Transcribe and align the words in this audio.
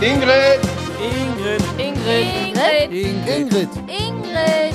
Ingrid. 0.00 0.60
Ingrid. 1.02 1.62
Ingrid. 1.76 2.92
Ingrid. 2.92 3.26
Ingrid. 3.26 3.68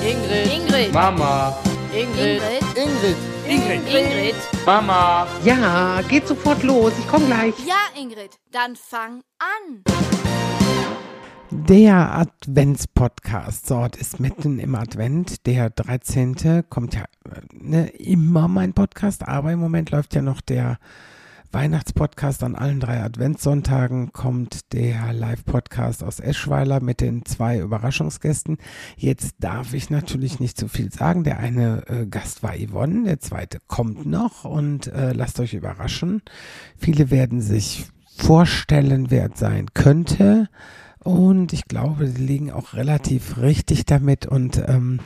Ingrid. 0.04 0.52
Ingrid. 0.52 0.92
Mama. 0.92 1.56
Ingrid. 1.94 2.42
Ingrid. 2.76 3.16
Ingrid. 3.48 3.82
Ingrid. 3.88 4.34
Mama. 4.66 5.26
Ja, 5.42 6.02
geht 6.10 6.28
sofort 6.28 6.62
los. 6.62 6.92
Ich 6.98 7.08
komme 7.08 7.24
gleich. 7.24 7.54
Ja, 7.66 7.98
Ingrid, 7.98 8.38
dann 8.52 8.76
fang 8.76 9.22
an. 9.38 9.84
Der 11.50 12.18
Adventspodcast. 12.18 13.66
So, 13.66 13.86
es 13.94 13.98
ist 13.98 14.20
mitten 14.20 14.58
im 14.58 14.74
Advent. 14.74 15.46
Der 15.46 15.70
13. 15.70 16.64
kommt 16.68 16.96
ja 16.96 17.04
äh, 17.24 17.40
ne, 17.54 17.88
immer 17.96 18.46
mein 18.46 18.74
Podcast, 18.74 19.26
aber 19.26 19.52
im 19.52 19.60
Moment 19.60 19.90
läuft 19.90 20.14
ja 20.14 20.20
noch 20.20 20.42
der 20.42 20.78
Weihnachtspodcast 21.54 22.42
an 22.42 22.56
allen 22.56 22.80
drei 22.80 23.00
Adventssonntagen 23.00 24.12
kommt 24.12 24.72
der 24.72 25.12
Live-Podcast 25.12 26.02
aus 26.02 26.18
Eschweiler 26.18 26.80
mit 26.80 27.00
den 27.00 27.24
zwei 27.24 27.60
Überraschungsgästen. 27.60 28.58
Jetzt 28.96 29.36
darf 29.38 29.72
ich 29.72 29.88
natürlich 29.88 30.40
nicht 30.40 30.58
zu 30.58 30.66
viel 30.66 30.92
sagen. 30.92 31.22
Der 31.22 31.38
eine 31.38 31.86
äh, 31.86 32.06
Gast 32.06 32.42
war 32.42 32.54
Yvonne, 32.54 33.04
der 33.04 33.20
zweite 33.20 33.58
kommt 33.68 34.04
noch 34.04 34.44
und 34.44 34.88
äh, 34.88 35.12
lasst 35.12 35.38
euch 35.38 35.54
überraschen. 35.54 36.22
Viele 36.76 37.12
werden 37.12 37.40
sich 37.40 37.86
vorstellen, 38.16 39.12
wer 39.12 39.30
es 39.32 39.38
sein 39.38 39.68
könnte. 39.74 40.48
Und 41.04 41.52
ich 41.52 41.66
glaube, 41.66 42.08
sie 42.08 42.20
liegen 42.20 42.50
auch 42.50 42.74
relativ 42.74 43.38
richtig 43.38 43.86
damit 43.86 44.26
und 44.26 44.60
ähm, 44.66 44.98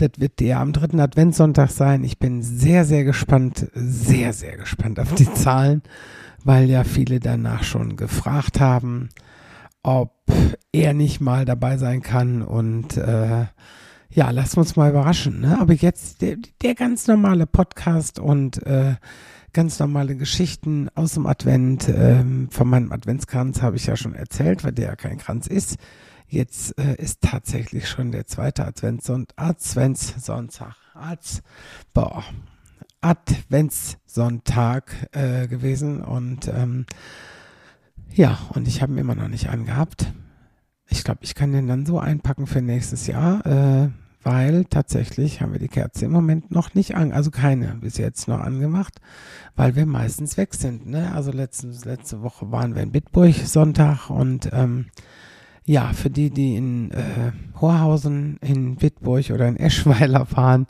das 0.00 0.10
wird 0.18 0.40
der 0.40 0.60
am 0.60 0.72
dritten 0.72 1.00
Adventssonntag 1.00 1.70
sein. 1.70 2.04
Ich 2.04 2.18
bin 2.18 2.42
sehr, 2.42 2.84
sehr 2.84 3.04
gespannt, 3.04 3.66
sehr, 3.74 4.32
sehr 4.32 4.56
gespannt 4.56 4.98
auf 4.98 5.14
die 5.14 5.32
Zahlen, 5.32 5.82
weil 6.44 6.68
ja 6.68 6.84
viele 6.84 7.20
danach 7.20 7.62
schon 7.62 7.96
gefragt 7.96 8.60
haben, 8.60 9.10
ob 9.82 10.14
er 10.72 10.94
nicht 10.94 11.20
mal 11.20 11.44
dabei 11.44 11.76
sein 11.76 12.02
kann. 12.02 12.42
Und 12.42 12.96
äh, 12.96 13.46
ja, 14.10 14.32
wir 14.56 14.58
uns 14.58 14.76
mal 14.76 14.90
überraschen. 14.90 15.40
Ne? 15.40 15.58
Aber 15.60 15.74
jetzt 15.74 16.22
der, 16.22 16.36
der 16.62 16.74
ganz 16.74 17.06
normale 17.06 17.46
Podcast 17.46 18.18
und 18.18 18.64
äh, 18.66 18.94
ganz 19.52 19.78
normale 19.78 20.16
Geschichten 20.16 20.88
aus 20.94 21.14
dem 21.14 21.26
Advent. 21.26 21.88
Ähm, 21.88 22.48
von 22.50 22.68
meinem 22.68 22.92
Adventskranz 22.92 23.62
habe 23.62 23.76
ich 23.76 23.86
ja 23.86 23.96
schon 23.96 24.14
erzählt, 24.14 24.64
weil 24.64 24.72
der 24.72 24.88
ja 24.88 24.96
kein 24.96 25.18
Kranz 25.18 25.46
ist. 25.46 25.76
Jetzt 26.30 26.78
äh, 26.78 26.94
ist 26.94 27.20
tatsächlich 27.22 27.88
schon 27.88 28.12
der 28.12 28.28
zweite 28.28 28.64
Adventssonntag, 28.64 30.76
Adz, 30.94 31.42
boah, 31.92 32.22
Adventssonntag 33.00 35.08
äh, 35.10 35.48
gewesen 35.48 36.04
und 36.04 36.46
ähm, 36.46 36.86
ja, 38.12 38.38
und 38.54 38.68
ich 38.68 38.80
habe 38.80 38.92
ihn 38.92 38.98
immer 38.98 39.16
noch 39.16 39.26
nicht 39.26 39.50
angehabt. 39.50 40.12
Ich 40.88 41.02
glaube, 41.02 41.18
ich 41.22 41.34
kann 41.34 41.50
den 41.50 41.66
dann 41.66 41.84
so 41.84 41.98
einpacken 41.98 42.46
für 42.46 42.62
nächstes 42.62 43.08
Jahr, 43.08 43.44
äh, 43.44 43.88
weil 44.22 44.66
tatsächlich 44.66 45.40
haben 45.40 45.52
wir 45.52 45.58
die 45.58 45.66
Kerze 45.66 46.04
im 46.04 46.12
Moment 46.12 46.52
noch 46.52 46.74
nicht 46.74 46.94
an, 46.94 47.10
also 47.10 47.32
keine 47.32 47.74
bis 47.80 47.96
jetzt 47.96 48.28
noch 48.28 48.38
angemacht, 48.38 49.00
weil 49.56 49.74
wir 49.74 49.86
meistens 49.86 50.36
weg 50.36 50.54
sind. 50.54 50.86
Ne? 50.86 51.12
Also 51.12 51.32
letzte, 51.32 51.66
letzte 51.88 52.22
Woche 52.22 52.52
waren 52.52 52.76
wir 52.76 52.84
in 52.84 52.92
Bitburg 52.92 53.34
Sonntag 53.34 54.10
und 54.10 54.48
ähm, 54.52 54.86
ja, 55.70 55.92
für 55.92 56.10
die, 56.10 56.30
die 56.30 56.56
in 56.56 56.90
äh, 56.90 57.30
Horhausen, 57.60 58.38
in 58.40 58.82
Wittburg 58.82 59.30
oder 59.30 59.46
in 59.46 59.56
Eschweiler 59.56 60.26
fahren, 60.26 60.66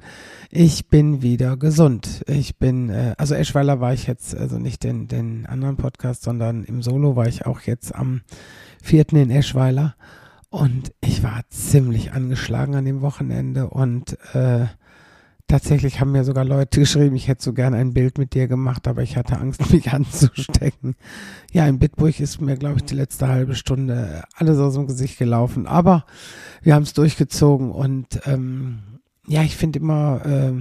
ich 0.51 0.89
bin 0.89 1.23
wieder 1.23 1.57
gesund. 1.57 2.23
Ich 2.27 2.57
bin, 2.57 2.91
äh, 2.91 3.15
also 3.17 3.35
Eschweiler 3.35 3.81
war 3.81 3.95
ich 3.95 4.07
jetzt, 4.07 4.37
also 4.37 4.59
nicht 4.59 4.85
den, 4.85 5.09
den 5.09 5.47
anderen 5.47 5.77
Podcast, 5.77 6.23
sondern 6.23 6.65
im 6.65 6.83
Solo 6.83 7.17
war 7.17 7.27
ich 7.27 7.47
auch 7.47 7.63
jetzt 7.63 7.95
am 7.95 8.21
vierten 8.83 9.17
in 9.17 9.31
Eschweiler. 9.31 9.95
Und 10.51 10.93
ich 11.01 11.23
war 11.23 11.45
ziemlich 11.49 12.13
angeschlagen 12.13 12.75
an 12.75 12.85
dem 12.85 13.01
Wochenende 13.01 13.71
und 13.71 14.19
äh, 14.35 14.67
Tatsächlich 15.51 15.99
haben 15.99 16.13
mir 16.13 16.23
sogar 16.23 16.45
Leute 16.45 16.79
geschrieben, 16.79 17.17
ich 17.17 17.27
hätte 17.27 17.43
so 17.43 17.53
gern 17.53 17.75
ein 17.75 17.93
Bild 17.93 18.19
mit 18.19 18.35
dir 18.35 18.47
gemacht, 18.47 18.87
aber 18.87 19.03
ich 19.03 19.17
hatte 19.17 19.37
Angst, 19.37 19.73
mich 19.73 19.91
anzustecken. 19.91 20.95
Ja, 21.51 21.67
in 21.67 21.81
Bitburg 21.81 22.21
ist 22.21 22.41
mir, 22.41 22.57
glaube 22.57 22.77
ich, 22.77 22.85
die 22.85 22.95
letzte 22.95 23.27
halbe 23.27 23.57
Stunde 23.57 24.23
alles 24.37 24.61
aus 24.61 24.75
dem 24.75 24.87
Gesicht 24.87 25.19
gelaufen. 25.19 25.67
Aber 25.67 26.07
wir 26.63 26.77
haben 26.77 26.85
es 26.85 26.93
durchgezogen 26.93 27.73
und 27.73 28.21
ähm, 28.27 29.01
ja, 29.27 29.43
ich 29.43 29.57
finde 29.57 29.81
immer, 29.81 30.25
äh, 30.25 30.53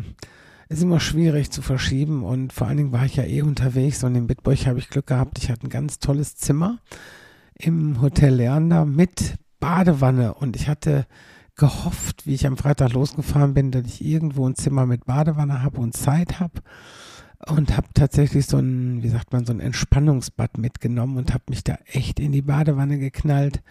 ist 0.73 0.81
immer 0.81 0.99
schwierig 0.99 1.51
zu 1.51 1.61
verschieben 1.61 2.23
und 2.23 2.51
vor 2.51 2.65
allen 2.65 2.77
Dingen 2.77 2.91
war 2.91 3.05
ich 3.05 3.15
ja 3.15 3.25
eh 3.25 3.43
unterwegs 3.43 4.03
und 4.03 4.15
in 4.15 4.25
Bitburg 4.25 4.65
habe 4.65 4.79
ich 4.79 4.89
Glück 4.89 5.05
gehabt. 5.05 5.37
Ich 5.37 5.51
hatte 5.51 5.67
ein 5.67 5.69
ganz 5.69 5.99
tolles 5.99 6.35
Zimmer 6.35 6.79
im 7.53 8.01
Hotel 8.01 8.33
Leander 8.33 8.85
mit 8.85 9.35
Badewanne 9.59 10.33
und 10.33 10.55
ich 10.55 10.67
hatte 10.67 11.05
gehofft, 11.59 12.25
wie 12.25 12.33
ich 12.33 12.47
am 12.47 12.57
Freitag 12.57 12.93
losgefahren 12.93 13.53
bin, 13.53 13.71
dass 13.71 13.85
ich 13.85 14.03
irgendwo 14.03 14.47
ein 14.47 14.55
Zimmer 14.55 14.85
mit 14.85 15.05
Badewanne 15.05 15.61
habe 15.61 15.79
und 15.81 15.95
Zeit 15.95 16.39
habe 16.39 16.61
und 17.47 17.75
habe 17.75 17.87
tatsächlich 17.93 18.45
so 18.47 18.57
ein, 18.57 19.03
wie 19.03 19.09
sagt 19.09 19.33
man, 19.33 19.45
so 19.45 19.51
ein 19.51 19.59
Entspannungsbad 19.59 20.57
mitgenommen 20.57 21.17
und 21.17 21.33
habe 21.33 21.43
mich 21.49 21.63
da 21.65 21.77
echt 21.85 22.19
in 22.19 22.31
die 22.31 22.41
Badewanne 22.41 22.97
geknallt. 22.97 23.61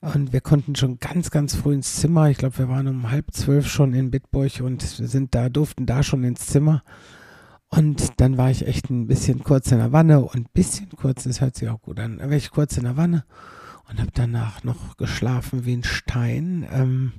Und 0.00 0.32
wir 0.32 0.40
konnten 0.40 0.74
schon 0.74 1.00
ganz, 1.00 1.30
ganz 1.30 1.54
früh 1.54 1.74
ins 1.74 1.96
Zimmer. 1.96 2.30
Ich 2.30 2.38
glaube, 2.38 2.58
wir 2.58 2.68
waren 2.68 2.88
um 2.88 3.10
halb 3.10 3.32
zwölf 3.32 3.66
schon 3.66 3.92
in 3.92 4.10
Bitburg 4.10 4.60
und 4.62 4.80
sind 4.80 5.34
da, 5.34 5.50
durften 5.50 5.84
da 5.84 6.02
schon 6.02 6.24
ins 6.24 6.46
Zimmer. 6.46 6.82
Und 7.68 8.20
dann 8.20 8.38
war 8.38 8.50
ich 8.50 8.66
echt 8.66 8.88
ein 8.88 9.06
bisschen 9.06 9.44
kurz 9.44 9.70
in 9.70 9.78
der 9.78 9.92
Wanne 9.92 10.20
und 10.20 10.34
ein 10.34 10.46
bisschen 10.54 10.88
kurz, 10.96 11.24
das 11.24 11.42
hört 11.42 11.56
sich 11.56 11.68
auch 11.68 11.82
gut 11.82 12.00
an, 12.00 12.18
war 12.20 12.30
ich 12.30 12.50
kurz 12.50 12.78
in 12.78 12.84
der 12.84 12.96
Wanne 12.96 13.24
und 13.88 14.00
habe 14.00 14.10
danach 14.12 14.64
noch 14.64 14.96
geschlafen 14.96 15.64
wie 15.64 15.74
ein 15.74 15.84
Stein. 15.84 16.66
Ähm, 16.72 17.12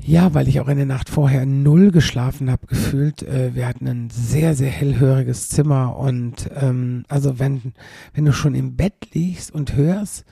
ja, 0.00 0.34
weil 0.34 0.46
ich 0.46 0.60
auch 0.60 0.68
in 0.68 0.76
der 0.76 0.86
Nacht 0.86 1.08
vorher 1.08 1.46
null 1.46 1.90
geschlafen 1.90 2.50
habe, 2.50 2.66
gefühlt. 2.66 3.22
Äh, 3.22 3.54
wir 3.54 3.66
hatten 3.66 3.88
ein 3.88 4.10
sehr, 4.10 4.54
sehr 4.54 4.70
hellhöriges 4.70 5.48
Zimmer 5.48 5.96
und 5.96 6.50
ähm, 6.54 7.04
also 7.08 7.38
wenn, 7.38 7.72
wenn 8.14 8.24
du 8.24 8.32
schon 8.32 8.54
im 8.54 8.76
Bett 8.76 9.14
liegst 9.14 9.50
und 9.50 9.74
hörst, 9.74 10.24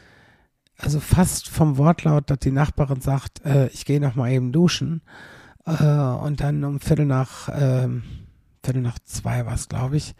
also 0.76 1.00
fast 1.00 1.48
vom 1.48 1.76
Wortlaut, 1.78 2.30
dass 2.30 2.40
die 2.40 2.50
Nachbarin 2.50 3.00
sagt, 3.00 3.44
äh, 3.44 3.68
ich 3.68 3.84
gehe 3.84 4.00
noch 4.00 4.16
mal 4.16 4.30
eben 4.30 4.52
duschen 4.52 5.02
äh, 5.66 5.84
und 5.84 6.40
dann 6.40 6.62
um 6.64 6.80
Viertel 6.80 7.06
nach 7.06 7.48
äh, 7.48 7.88
Viertel 8.62 8.82
nach 8.82 8.98
zwei 9.04 9.44
war 9.46 9.54
es, 9.54 9.68
glaube 9.68 9.96
ich, 9.96 10.14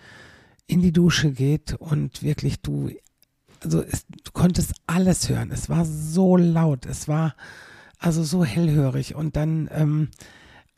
in 0.66 0.80
die 0.80 0.92
Dusche 0.92 1.30
geht 1.30 1.74
und 1.74 2.22
wirklich 2.22 2.60
du 2.60 2.90
also 3.64 3.82
es, 3.82 4.06
du 4.06 4.30
konntest 4.32 4.74
alles 4.86 5.28
hören. 5.28 5.50
Es 5.50 5.68
war 5.68 5.84
so 5.84 6.36
laut, 6.36 6.86
es 6.86 7.08
war 7.08 7.34
also 7.98 8.22
so 8.22 8.44
hellhörig 8.44 9.14
und 9.14 9.36
dann 9.36 9.68
ähm, 9.72 10.08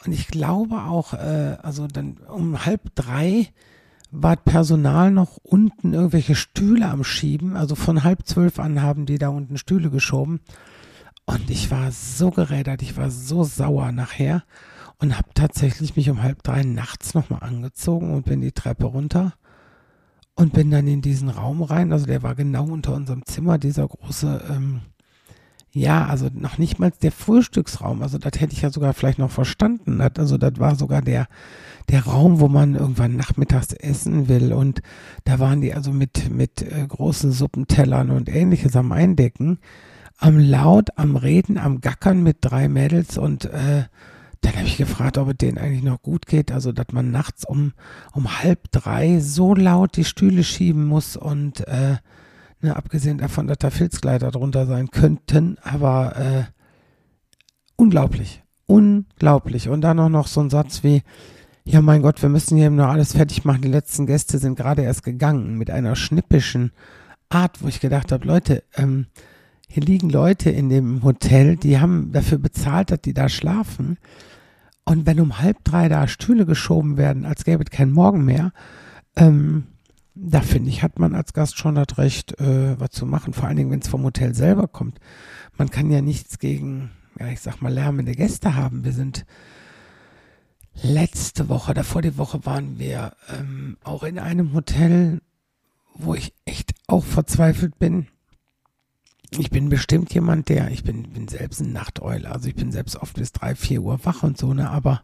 und 0.04 0.12
ich 0.12 0.28
glaube 0.28 0.82
auch, 0.82 1.14
äh, 1.14 1.56
also 1.62 1.86
dann 1.86 2.18
um 2.28 2.64
halb 2.64 2.94
drei 2.94 3.48
war 4.10 4.36
Personal 4.36 5.10
noch 5.10 5.38
unten 5.42 5.92
irgendwelche 5.92 6.34
Stühle 6.34 6.88
am 6.88 7.02
Schieben. 7.02 7.56
Also 7.56 7.74
von 7.74 8.04
halb 8.04 8.26
zwölf 8.26 8.58
an 8.58 8.82
haben 8.82 9.06
die 9.06 9.18
da 9.18 9.28
unten 9.28 9.58
Stühle 9.58 9.90
geschoben. 9.90 10.40
Und 11.24 11.50
ich 11.50 11.70
war 11.70 11.90
so 11.90 12.30
gerädert, 12.30 12.82
ich 12.82 12.96
war 12.96 13.10
so 13.10 13.42
sauer 13.42 13.90
nachher 13.90 14.44
und 14.98 15.16
habe 15.16 15.28
tatsächlich 15.34 15.96
mich 15.96 16.08
um 16.08 16.22
halb 16.22 16.44
drei 16.44 16.62
nachts 16.62 17.14
nochmal 17.14 17.42
angezogen 17.42 18.14
und 18.14 18.26
bin 18.26 18.40
die 18.40 18.52
Treppe 18.52 18.86
runter 18.86 19.34
und 20.36 20.52
bin 20.52 20.70
dann 20.70 20.86
in 20.86 21.00
diesen 21.00 21.30
Raum 21.30 21.62
rein. 21.62 21.92
Also 21.92 22.06
der 22.06 22.22
war 22.22 22.34
genau 22.34 22.64
unter 22.64 22.94
unserem 22.94 23.24
Zimmer, 23.24 23.58
dieser 23.58 23.88
große, 23.88 24.44
ähm, 24.50 24.82
ja, 25.72 26.06
also 26.06 26.28
noch 26.32 26.58
nicht 26.58 26.78
mal 26.78 26.92
der 27.02 27.10
Frühstücksraum. 27.10 28.02
Also 28.02 28.18
das 28.18 28.40
hätte 28.40 28.52
ich 28.52 28.62
ja 28.62 28.70
sogar 28.70 28.92
vielleicht 28.92 29.18
noch 29.18 29.30
verstanden. 29.30 29.98
Das, 29.98 30.12
also 30.18 30.36
das 30.36 30.58
war 30.58 30.76
sogar 30.76 31.00
der, 31.00 31.26
der 31.88 32.04
Raum, 32.04 32.38
wo 32.38 32.48
man 32.48 32.74
irgendwann 32.74 33.16
nachmittags 33.16 33.72
essen 33.72 34.28
will. 34.28 34.52
Und 34.52 34.82
da 35.24 35.38
waren 35.38 35.62
die 35.62 35.72
also 35.72 35.90
mit, 35.90 36.30
mit 36.30 36.60
äh, 36.62 36.86
großen 36.86 37.32
Suppentellern 37.32 38.10
und 38.10 38.28
ähnliches 38.28 38.76
am 38.76 38.92
Eindecken, 38.92 39.58
am 40.18 40.38
laut, 40.38 40.90
am 40.96 41.16
Reden, 41.16 41.56
am 41.56 41.80
Gackern 41.80 42.22
mit 42.22 42.38
drei 42.42 42.68
Mädels 42.68 43.16
und 43.16 43.46
äh, 43.46 43.84
dann 44.46 44.54
habe 44.54 44.66
ich 44.66 44.76
gefragt, 44.76 45.18
ob 45.18 45.28
es 45.28 45.36
denen 45.36 45.58
eigentlich 45.58 45.82
noch 45.82 46.00
gut 46.00 46.26
geht, 46.26 46.52
also 46.52 46.70
dass 46.70 46.86
man 46.92 47.10
nachts 47.10 47.44
um, 47.44 47.72
um 48.12 48.42
halb 48.42 48.70
drei 48.70 49.18
so 49.18 49.56
laut 49.56 49.96
die 49.96 50.04
Stühle 50.04 50.44
schieben 50.44 50.86
muss 50.86 51.16
und 51.16 51.66
äh, 51.66 51.96
ne, 52.60 52.76
abgesehen 52.76 53.18
davon, 53.18 53.48
dass 53.48 53.58
da 53.58 53.70
Filzkleider 53.70 54.30
drunter 54.30 54.66
sein 54.66 54.92
könnten, 54.92 55.58
aber 55.62 56.16
äh, 56.16 56.44
unglaublich, 57.74 58.44
unglaublich. 58.66 59.68
Und 59.68 59.80
dann 59.80 59.98
auch 59.98 60.08
noch 60.08 60.28
so 60.28 60.42
ein 60.42 60.50
Satz 60.50 60.84
wie, 60.84 61.02
ja 61.64 61.80
mein 61.80 62.02
Gott, 62.02 62.22
wir 62.22 62.28
müssen 62.28 62.56
hier 62.56 62.70
nur 62.70 62.86
alles 62.86 63.14
fertig 63.14 63.44
machen, 63.44 63.62
die 63.62 63.68
letzten 63.68 64.06
Gäste 64.06 64.38
sind 64.38 64.56
gerade 64.56 64.82
erst 64.82 65.02
gegangen, 65.02 65.58
mit 65.58 65.70
einer 65.70 65.96
schnippischen 65.96 66.70
Art, 67.30 67.64
wo 67.64 67.66
ich 67.66 67.80
gedacht 67.80 68.12
habe, 68.12 68.24
Leute, 68.24 68.62
ähm, 68.76 69.06
hier 69.68 69.82
liegen 69.82 70.08
Leute 70.08 70.50
in 70.50 70.68
dem 70.68 71.02
Hotel, 71.02 71.56
die 71.56 71.80
haben 71.80 72.12
dafür 72.12 72.38
bezahlt, 72.38 72.92
dass 72.92 73.00
die 73.00 73.12
da 73.12 73.28
schlafen. 73.28 73.98
Und 74.88 75.04
wenn 75.04 75.20
um 75.20 75.40
halb 75.40 75.64
drei 75.64 75.88
da 75.88 76.06
Stühle 76.06 76.46
geschoben 76.46 76.96
werden, 76.96 77.26
als 77.26 77.44
gäbe 77.44 77.64
es 77.64 77.70
keinen 77.70 77.90
Morgen 77.90 78.24
mehr, 78.24 78.52
ähm, 79.16 79.64
da 80.14 80.40
finde 80.40 80.70
ich, 80.70 80.82
hat 80.82 80.98
man 80.98 81.14
als 81.14 81.32
Gast 81.32 81.58
schon 81.58 81.74
das 81.74 81.98
Recht, 81.98 82.40
äh, 82.40 82.78
was 82.80 82.90
zu 82.90 83.04
machen. 83.04 83.32
Vor 83.34 83.48
allen 83.48 83.56
Dingen, 83.56 83.70
wenn 83.70 83.80
es 83.80 83.88
vom 83.88 84.04
Hotel 84.04 84.34
selber 84.34 84.68
kommt. 84.68 84.98
Man 85.58 85.70
kann 85.70 85.90
ja 85.90 86.00
nichts 86.00 86.38
gegen, 86.38 86.90
ja, 87.18 87.26
ich 87.28 87.40
sag 87.40 87.60
mal, 87.60 87.72
lärmende 87.72 88.12
Gäste 88.12 88.54
haben. 88.54 88.84
Wir 88.84 88.92
sind 88.92 89.26
letzte 90.82 91.48
Woche, 91.48 91.74
davor 91.74 92.00
die 92.00 92.16
Woche 92.16 92.46
waren 92.46 92.78
wir 92.78 93.12
ähm, 93.36 93.78
auch 93.82 94.04
in 94.04 94.20
einem 94.20 94.52
Hotel, 94.52 95.20
wo 95.94 96.14
ich 96.14 96.32
echt 96.44 96.74
auch 96.86 97.04
verzweifelt 97.04 97.78
bin. 97.78 98.06
Ich 99.30 99.50
bin 99.50 99.68
bestimmt 99.68 100.12
jemand, 100.14 100.48
der, 100.48 100.70
ich 100.70 100.84
bin, 100.84 101.02
bin 101.12 101.28
selbst 101.28 101.60
ein 101.60 101.72
Nachteule, 101.72 102.30
also 102.30 102.48
ich 102.48 102.54
bin 102.54 102.72
selbst 102.72 102.96
oft 102.96 103.16
bis 103.16 103.32
drei, 103.32 103.54
vier 103.54 103.82
Uhr 103.82 104.04
wach 104.04 104.22
und 104.22 104.38
so, 104.38 104.54
ne, 104.54 104.70
aber 104.70 105.02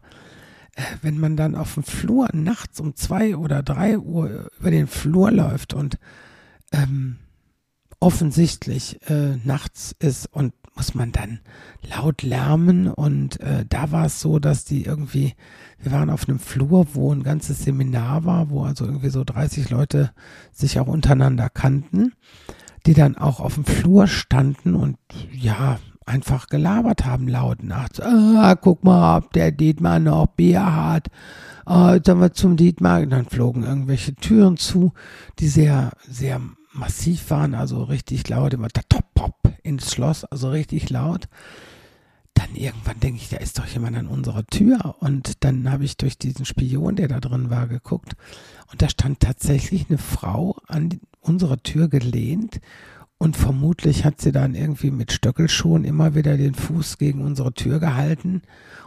äh, 0.75 0.81
wenn 1.01 1.19
man 1.19 1.35
dann 1.35 1.55
auf 1.55 1.73
dem 1.75 1.83
Flur 1.83 2.29
nachts 2.33 2.79
um 2.79 2.95
zwei 2.95 3.35
oder 3.35 3.63
drei 3.63 3.97
Uhr 3.97 4.49
über 4.59 4.71
den 4.71 4.87
Flur 4.87 5.31
läuft 5.31 5.73
und 5.73 5.99
ähm, 6.71 7.17
offensichtlich 7.99 8.99
äh, 9.09 9.37
nachts 9.43 9.95
ist 9.99 10.27
und 10.27 10.53
muss 10.75 10.95
man 10.95 11.11
dann 11.11 11.39
laut 11.87 12.23
lärmen 12.23 12.87
und 12.87 13.39
äh, 13.39 13.65
da 13.67 13.91
war 13.91 14.07
es 14.07 14.19
so, 14.19 14.39
dass 14.39 14.65
die 14.65 14.85
irgendwie, 14.85 15.35
wir 15.79 15.91
waren 15.91 16.09
auf 16.09 16.27
einem 16.27 16.39
Flur, 16.39 16.95
wo 16.95 17.13
ein 17.13 17.23
ganzes 17.23 17.63
Seminar 17.63 18.25
war, 18.25 18.49
wo 18.49 18.63
also 18.63 18.85
irgendwie 18.85 19.09
so 19.09 19.23
30 19.23 19.69
Leute 19.69 20.11
sich 20.51 20.79
auch 20.79 20.87
untereinander 20.87 21.49
kannten, 21.49 22.13
die 22.85 22.93
dann 22.93 23.17
auch 23.17 23.39
auf 23.39 23.55
dem 23.55 23.65
Flur 23.65 24.07
standen 24.07 24.75
und 24.75 24.97
ja, 25.31 25.79
einfach 26.05 26.47
gelabert 26.47 27.05
haben 27.05 27.27
laut 27.27 27.63
nachts. 27.63 27.99
Ah, 27.99 28.55
guck 28.55 28.83
mal, 28.83 29.17
ob 29.17 29.33
der 29.33 29.51
Dietmar 29.51 29.99
noch 29.99 30.27
Bier 30.27 30.75
hat. 30.75 31.09
Ah, 31.65 31.97
sind 32.03 32.19
wir 32.19 32.33
zum 32.33 32.57
Dietmar. 32.57 33.01
Und 33.01 33.11
dann 33.11 33.25
flogen 33.25 33.63
irgendwelche 33.63 34.15
Türen 34.15 34.57
zu, 34.57 34.93
die 35.39 35.47
sehr, 35.47 35.91
sehr 36.07 36.41
massiv 36.73 37.29
waren, 37.29 37.53
also 37.53 37.83
richtig 37.83 38.27
laut, 38.29 38.53
immer 38.53 38.67
top 38.67 39.05
pop 39.13 39.35
ins 39.61 39.93
Schloss, 39.93 40.25
also 40.25 40.49
richtig 40.49 40.89
laut. 40.89 41.27
Dann 42.33 42.55
irgendwann 42.55 42.99
denke 42.99 43.17
ich, 43.21 43.29
da 43.29 43.37
ist 43.37 43.59
doch 43.59 43.67
jemand 43.67 43.95
an 43.95 44.07
unserer 44.07 44.45
Tür. 44.47 44.95
Und 44.99 45.43
dann 45.43 45.71
habe 45.71 45.85
ich 45.85 45.97
durch 45.97 46.17
diesen 46.17 46.45
Spion, 46.45 46.95
der 46.95 47.07
da 47.07 47.19
drin 47.19 47.49
war, 47.49 47.67
geguckt. 47.67 48.13
Und 48.71 48.81
da 48.81 48.89
stand 48.89 49.19
tatsächlich 49.19 49.85
eine 49.87 49.99
Frau 49.99 50.57
an 50.67 50.99
die, 51.23 51.27
unserer 51.27 51.61
Tür 51.61 51.87
gelehnt 51.87 52.59
und 53.17 53.37
vermutlich 53.37 54.03
hat 54.03 54.19
sie 54.19 54.31
dann 54.31 54.53
irgendwie 54.53 54.91
mit 54.91 55.13
Stöckelschuhen 55.13 55.85
immer 55.85 56.15
wieder 56.15 56.35
den 56.35 56.55
Fuß 56.55 56.97
gegen 56.97 57.21
unsere 57.21 57.53
Tür 57.53 57.79
gehalten. 57.79 58.41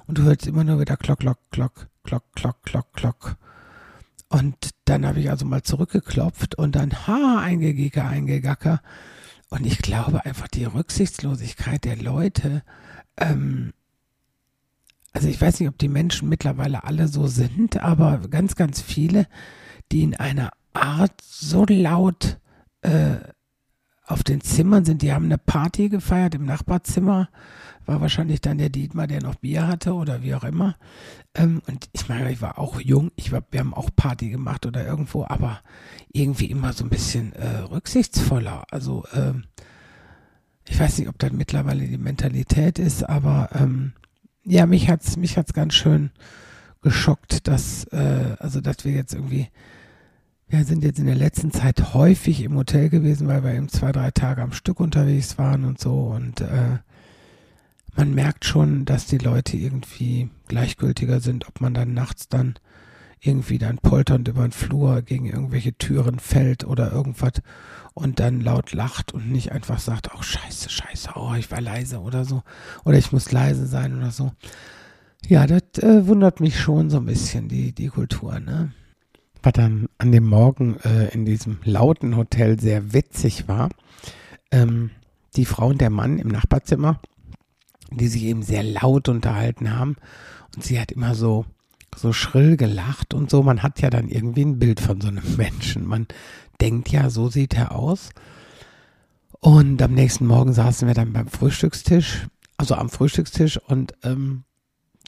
Und 0.06 0.18
du 0.18 0.24
hörst 0.24 0.46
immer 0.46 0.62
nur 0.62 0.78
wieder 0.78 0.96
Klock, 0.96 1.20
Klock, 1.20 1.38
Klock, 1.50 1.88
Klock, 2.04 2.24
Klock, 2.34 2.62
Klock, 2.62 2.92
Klock. 2.92 3.36
Und 4.28 4.70
dann 4.84 5.06
habe 5.06 5.20
ich 5.20 5.30
also 5.30 5.46
mal 5.46 5.62
zurückgeklopft 5.62 6.56
und 6.56 6.76
dann, 6.76 7.06
ha, 7.06 7.40
eingegicker, 7.40 8.06
eingegacker. 8.06 8.82
Und 9.48 9.64
ich 9.64 9.78
glaube 9.78 10.26
einfach 10.26 10.48
die 10.48 10.64
Rücksichtslosigkeit 10.64 11.84
der 11.84 11.96
Leute, 11.96 12.62
ähm, 13.16 13.72
also 15.14 15.28
ich 15.28 15.40
weiß 15.40 15.60
nicht, 15.60 15.68
ob 15.70 15.78
die 15.78 15.88
Menschen 15.88 16.28
mittlerweile 16.28 16.84
alle 16.84 17.08
so 17.08 17.26
sind, 17.26 17.80
aber 17.80 18.18
ganz, 18.28 18.54
ganz 18.54 18.82
viele, 18.82 19.26
die 19.92 20.02
in 20.02 20.14
einer 20.14 20.50
Art 20.82 21.20
so 21.20 21.64
laut 21.68 22.38
äh, 22.82 23.16
auf 24.06 24.22
den 24.22 24.40
Zimmern 24.40 24.84
sind. 24.84 25.02
Die 25.02 25.12
haben 25.12 25.24
eine 25.24 25.38
Party 25.38 25.88
gefeiert 25.88 26.34
im 26.34 26.44
Nachbarzimmer. 26.44 27.28
War 27.84 28.00
wahrscheinlich 28.00 28.40
dann 28.40 28.58
der 28.58 28.68
Dietmar, 28.68 29.06
der 29.06 29.22
noch 29.22 29.36
Bier 29.36 29.66
hatte 29.66 29.94
oder 29.94 30.22
wie 30.22 30.34
auch 30.34 30.44
immer. 30.44 30.76
Ähm, 31.34 31.60
und 31.66 31.88
ich 31.92 32.08
meine, 32.08 32.30
ich 32.32 32.40
war 32.40 32.58
auch 32.58 32.80
jung. 32.80 33.10
Ich 33.16 33.32
war, 33.32 33.42
wir 33.50 33.60
haben 33.60 33.74
auch 33.74 33.90
Party 33.94 34.30
gemacht 34.30 34.66
oder 34.66 34.86
irgendwo, 34.86 35.24
aber 35.24 35.60
irgendwie 36.12 36.46
immer 36.46 36.72
so 36.72 36.84
ein 36.84 36.90
bisschen 36.90 37.32
äh, 37.32 37.58
rücksichtsvoller. 37.58 38.64
Also 38.70 39.04
ähm, 39.12 39.44
ich 40.68 40.78
weiß 40.78 40.98
nicht, 40.98 41.08
ob 41.08 41.18
das 41.18 41.32
mittlerweile 41.32 41.86
die 41.86 41.98
Mentalität 41.98 42.78
ist, 42.78 43.08
aber 43.08 43.50
ähm, 43.54 43.92
ja, 44.44 44.66
mich 44.66 44.88
hat's 44.88 45.16
mich 45.16 45.36
hat's 45.36 45.52
ganz 45.52 45.74
schön 45.74 46.10
geschockt, 46.82 47.46
dass 47.48 47.84
äh, 47.92 48.36
also 48.38 48.60
dass 48.60 48.84
wir 48.84 48.92
jetzt 48.92 49.14
irgendwie 49.14 49.48
wir 50.48 50.64
sind 50.64 50.84
jetzt 50.84 50.98
in 50.98 51.06
der 51.06 51.16
letzten 51.16 51.50
Zeit 51.50 51.94
häufig 51.94 52.42
im 52.42 52.56
Hotel 52.56 52.88
gewesen, 52.88 53.26
weil 53.26 53.42
wir 53.42 53.54
eben 53.54 53.68
zwei, 53.68 53.90
drei 53.90 54.10
Tage 54.12 54.42
am 54.42 54.52
Stück 54.52 54.78
unterwegs 54.78 55.38
waren 55.38 55.64
und 55.64 55.80
so. 55.80 55.94
Und 55.94 56.40
äh, 56.40 56.78
man 57.96 58.14
merkt 58.14 58.44
schon, 58.44 58.84
dass 58.84 59.06
die 59.06 59.18
Leute 59.18 59.56
irgendwie 59.56 60.30
gleichgültiger 60.46 61.20
sind, 61.20 61.48
ob 61.48 61.60
man 61.60 61.74
dann 61.74 61.94
nachts 61.94 62.28
dann 62.28 62.54
irgendwie 63.20 63.58
dann 63.58 63.78
polternd 63.78 64.28
über 64.28 64.42
den 64.42 64.52
Flur 64.52 65.02
gegen 65.02 65.26
irgendwelche 65.26 65.72
Türen 65.72 66.20
fällt 66.20 66.64
oder 66.64 66.92
irgendwas 66.92 67.42
und 67.94 68.20
dann 68.20 68.40
laut 68.40 68.72
lacht 68.72 69.14
und 69.14 69.32
nicht 69.32 69.52
einfach 69.52 69.80
sagt, 69.80 70.10
oh 70.14 70.22
scheiße, 70.22 70.68
scheiße, 70.68 71.10
oh 71.16 71.32
ich 71.36 71.50
war 71.50 71.60
leise 71.60 72.00
oder 72.00 72.24
so 72.24 72.42
oder 72.84 72.98
ich 72.98 73.10
muss 73.10 73.32
leise 73.32 73.66
sein 73.66 73.96
oder 73.96 74.10
so. 74.10 74.32
Ja, 75.26 75.46
das 75.46 75.82
äh, 75.82 76.06
wundert 76.06 76.40
mich 76.40 76.60
schon 76.60 76.90
so 76.90 76.98
ein 76.98 77.06
bisschen, 77.06 77.48
die, 77.48 77.72
die 77.72 77.88
Kultur, 77.88 78.38
ne? 78.38 78.72
Was 79.46 79.52
dann 79.52 79.88
an 79.98 80.10
dem 80.12 80.26
Morgen 80.26 80.76
äh, 80.80 81.08
in 81.14 81.24
diesem 81.24 81.58
lauten 81.62 82.16
Hotel 82.16 82.58
sehr 82.58 82.92
witzig 82.92 83.46
war, 83.46 83.70
ähm, 84.50 84.90
die 85.36 85.44
Frau 85.44 85.68
und 85.68 85.80
der 85.80 85.90
Mann 85.90 86.18
im 86.18 86.28
Nachbarzimmer, 86.28 87.00
die 87.92 88.08
sich 88.08 88.24
eben 88.24 88.42
sehr 88.42 88.64
laut 88.64 89.08
unterhalten 89.08 89.72
haben 89.72 89.96
und 90.54 90.64
sie 90.64 90.80
hat 90.80 90.90
immer 90.90 91.14
so 91.14 91.44
so 91.94 92.12
schrill 92.12 92.58
gelacht 92.58 93.14
und 93.14 93.30
so. 93.30 93.42
Man 93.42 93.62
hat 93.62 93.80
ja 93.80 93.88
dann 93.88 94.08
irgendwie 94.08 94.44
ein 94.44 94.58
Bild 94.58 94.80
von 94.80 95.00
so 95.00 95.08
einem 95.08 95.24
Menschen. 95.36 95.86
Man 95.86 96.06
denkt 96.60 96.90
ja, 96.90 97.08
so 97.08 97.28
sieht 97.28 97.54
er 97.54 97.74
aus. 97.74 98.10
Und 99.40 99.80
am 99.80 99.94
nächsten 99.94 100.26
Morgen 100.26 100.52
saßen 100.52 100.88
wir 100.88 100.94
dann 100.94 101.12
beim 101.12 101.28
Frühstückstisch, 101.28 102.26
also 102.58 102.74
am 102.74 102.90
Frühstückstisch 102.90 103.58
und 103.58 103.94
ähm, 104.02 104.42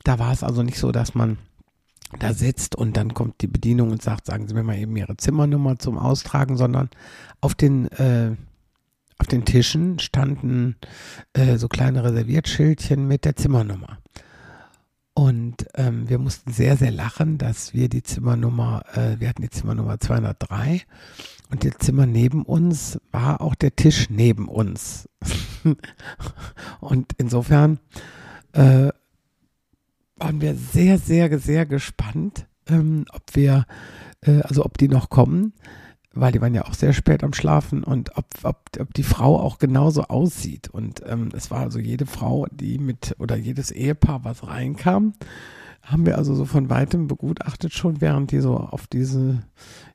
da 0.05 0.19
war 0.19 0.33
es 0.33 0.43
also 0.43 0.63
nicht 0.63 0.79
so, 0.79 0.93
dass 0.93 1.15
man 1.15 1.39
da 2.19 2.33
sitzt 2.33 2.75
und 2.75 2.97
dann 2.97 3.15
kommt 3.15 3.43
die 3.43 3.47
Bedienung 3.47 3.91
und 3.91 4.03
sagt, 4.03 4.27
sagen 4.27 4.49
Sie 4.49 4.55
mir 4.55 4.63
mal 4.63 4.79
eben 4.79 4.97
Ihre 4.97 5.17
Zimmernummer 5.17 5.79
zum 5.79 5.99
Austragen, 5.99 6.57
sondern 6.57 6.89
auf 7.41 7.55
den, 7.55 7.91
äh, 7.93 8.35
auf 9.19 9.27
den 9.27 9.45
Tischen 9.45 9.99
standen 9.99 10.77
äh, 11.35 11.57
so 11.57 11.69
kleine 11.69 12.05
Reserviertschildchen 12.05 13.07
mit 13.07 13.25
der 13.25 13.37
Zimmernummer. 13.37 13.99
Und 15.19 15.67
ähm, 15.75 16.09
wir 16.09 16.19
mussten 16.19 16.53
sehr, 16.53 16.77
sehr 16.77 16.93
lachen, 16.93 17.39
dass 17.39 17.75
wir 17.75 17.89
die 17.89 18.05
Zimmernummer, 18.05 18.85
äh, 18.95 19.19
wir 19.19 19.29
hatten 19.29 19.43
die 19.43 19.51
Zimmernummer 19.51 19.99
203 19.99 20.83
und 21.51 21.65
das 21.65 21.79
Zimmer 21.79 22.07
neben 22.07 22.45
uns 22.45 23.01
war 23.11 23.41
auch 23.41 23.57
der 23.57 23.75
Tisch 23.75 24.11
neben 24.11 24.47
uns. 24.47 25.09
und 26.81 27.13
insofern 27.19 27.81
äh, 28.53 28.91
waren 30.19 30.41
wir 30.41 30.55
sehr, 30.55 30.99
sehr, 30.99 31.39
sehr 31.39 31.67
gespannt, 31.67 32.47
ähm, 32.69 33.05
ob 33.13 33.23
wir, 33.35 33.67
äh, 34.23 34.41
also 34.43 34.65
ob 34.65 34.79
die 34.79 34.89
noch 34.89 35.11
kommen, 35.11 35.53
weil 36.13 36.33
die 36.33 36.41
waren 36.41 36.55
ja 36.55 36.65
auch 36.65 36.75
sehr 36.75 36.93
spät 36.93 37.23
am 37.23 37.33
Schlafen 37.33 37.85
und 37.85 38.17
ob, 38.17 38.27
ob, 38.43 38.71
ob 38.79 38.95
die 38.95 39.03
Frau 39.03 39.39
auch 39.39 39.59
genauso 39.59 40.05
aussieht. 40.05 40.69
Und 40.69 41.03
ähm, 41.07 41.31
es 41.35 41.51
war 41.51 41.61
also 41.61 41.79
jede 41.79 42.07
Frau, 42.07 42.47
die 42.51 42.79
mit, 42.79 43.15
oder 43.19 43.37
jedes 43.37 43.71
Ehepaar, 43.71 44.25
was 44.25 44.47
reinkam, 44.47 45.15
haben 45.83 46.05
wir 46.05 46.19
also 46.19 46.35
so 46.35 46.45
von 46.45 46.69
weitem 46.69 47.07
begutachtet 47.07 47.73
schon, 47.73 48.01
während 48.01 48.31
die 48.31 48.41
so 48.41 48.57
auf 48.57 48.87
diese, 48.87 49.43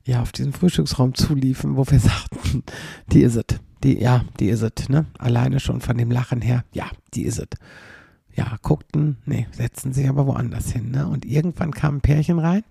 ja, 0.04 0.22
auf 0.22 0.32
diesen 0.32 0.52
Frühstücksraum 0.52 1.14
zuliefen, 1.14 1.76
wo 1.76 1.86
wir 1.88 2.00
sagten, 2.00 2.64
die 3.12 3.22
ist 3.22 3.36
es. 3.36 3.44
Die, 3.82 4.00
ja, 4.00 4.24
die 4.40 4.48
ist 4.48 4.62
es, 4.62 4.88
ne? 4.88 5.04
Alleine 5.18 5.60
schon 5.60 5.82
von 5.82 5.98
dem 5.98 6.10
Lachen 6.10 6.40
her, 6.40 6.64
ja, 6.72 6.86
die 7.12 7.24
ist 7.24 7.38
es 7.38 7.48
ja, 8.34 8.56
guckten, 8.62 9.18
nee, 9.26 9.46
setzten 9.52 9.92
sich 9.92 10.08
aber 10.08 10.26
woanders 10.26 10.72
hin. 10.72 10.90
Ne? 10.90 11.06
Und 11.06 11.24
irgendwann 11.24 11.72
kam 11.72 11.96
ein 11.96 12.00
Pärchen 12.00 12.38
rein 12.38 12.64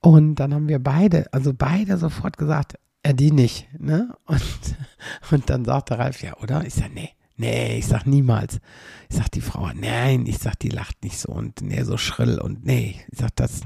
und 0.00 0.36
dann 0.36 0.52
haben 0.52 0.68
wir 0.68 0.78
beide, 0.78 1.32
also 1.32 1.54
beide 1.54 1.96
sofort 1.96 2.36
gesagt, 2.36 2.74
er 3.02 3.12
äh, 3.12 3.14
die 3.14 3.30
nicht. 3.30 3.68
Ne? 3.78 4.14
Und, 4.26 4.76
und 5.30 5.48
dann 5.48 5.64
sagte 5.64 5.98
Ralf, 5.98 6.22
ja, 6.22 6.36
oder? 6.38 6.66
Ich 6.66 6.74
sag, 6.74 6.92
nee, 6.92 7.10
nee, 7.36 7.78
ich 7.78 7.86
sag 7.86 8.06
niemals. 8.06 8.60
Ich 9.08 9.16
sag 9.16 9.30
die 9.30 9.40
Frau, 9.40 9.70
nein, 9.74 10.26
ich 10.26 10.38
sag, 10.38 10.58
die 10.58 10.68
lacht 10.68 11.02
nicht 11.02 11.18
so 11.18 11.32
und 11.32 11.62
nee, 11.62 11.82
so 11.84 11.96
schrill 11.96 12.38
und 12.38 12.66
nee, 12.66 13.00
ich 13.10 13.18
sag 13.18 13.34
das, 13.36 13.62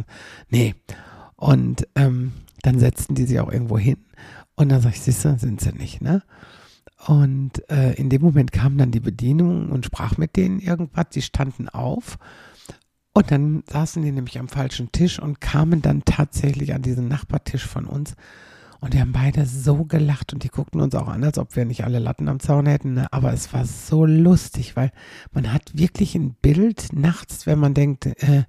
nee. 0.48 0.74
Und 1.36 1.88
ähm, 1.94 2.32
dann 2.62 2.78
setzten 2.78 3.14
die 3.14 3.24
sich 3.24 3.40
auch 3.40 3.50
irgendwo 3.50 3.78
hin 3.78 3.98
und 4.56 4.68
dann 4.68 4.80
sag 4.80 4.90
ich, 4.92 5.00
siehst 5.00 5.24
du, 5.24 5.38
sind 5.38 5.60
sie 5.60 5.72
nicht, 5.72 6.00
ne? 6.02 6.22
Und 7.06 7.68
äh, 7.70 7.92
in 7.92 8.10
dem 8.10 8.22
Moment 8.22 8.52
kam 8.52 8.76
dann 8.76 8.90
die 8.90 9.00
Bedienung 9.00 9.70
und 9.70 9.86
sprach 9.86 10.16
mit 10.16 10.36
denen 10.36 10.58
irgendwas. 10.58 11.06
Sie 11.10 11.22
standen 11.22 11.68
auf 11.68 12.18
und 13.12 13.30
dann 13.30 13.62
saßen 13.68 14.02
die 14.02 14.12
nämlich 14.12 14.38
am 14.38 14.48
falschen 14.48 14.92
Tisch 14.92 15.18
und 15.18 15.40
kamen 15.40 15.82
dann 15.82 16.04
tatsächlich 16.04 16.74
an 16.74 16.82
diesen 16.82 17.08
Nachbartisch 17.08 17.66
von 17.66 17.84
uns. 17.84 18.14
Und 18.80 18.94
wir 18.94 19.00
haben 19.00 19.12
beide 19.12 19.44
so 19.44 19.84
gelacht 19.84 20.32
und 20.32 20.44
die 20.44 20.50
guckten 20.50 20.80
uns 20.80 20.94
auch 20.94 21.08
an, 21.08 21.24
als 21.24 21.38
ob 21.38 21.56
wir 21.56 21.64
nicht 21.64 21.82
alle 21.82 21.98
Latten 21.98 22.28
am 22.28 22.38
Zaun 22.38 22.66
hätten. 22.66 22.94
Ne? 22.94 23.08
Aber 23.12 23.32
es 23.32 23.52
war 23.52 23.64
so 23.64 24.04
lustig, 24.06 24.76
weil 24.76 24.92
man 25.32 25.52
hat 25.52 25.76
wirklich 25.76 26.14
ein 26.14 26.34
Bild 26.34 26.92
nachts, 26.92 27.46
wenn 27.46 27.58
man 27.58 27.74
denkt, 27.74 28.06
äh, 28.06 28.44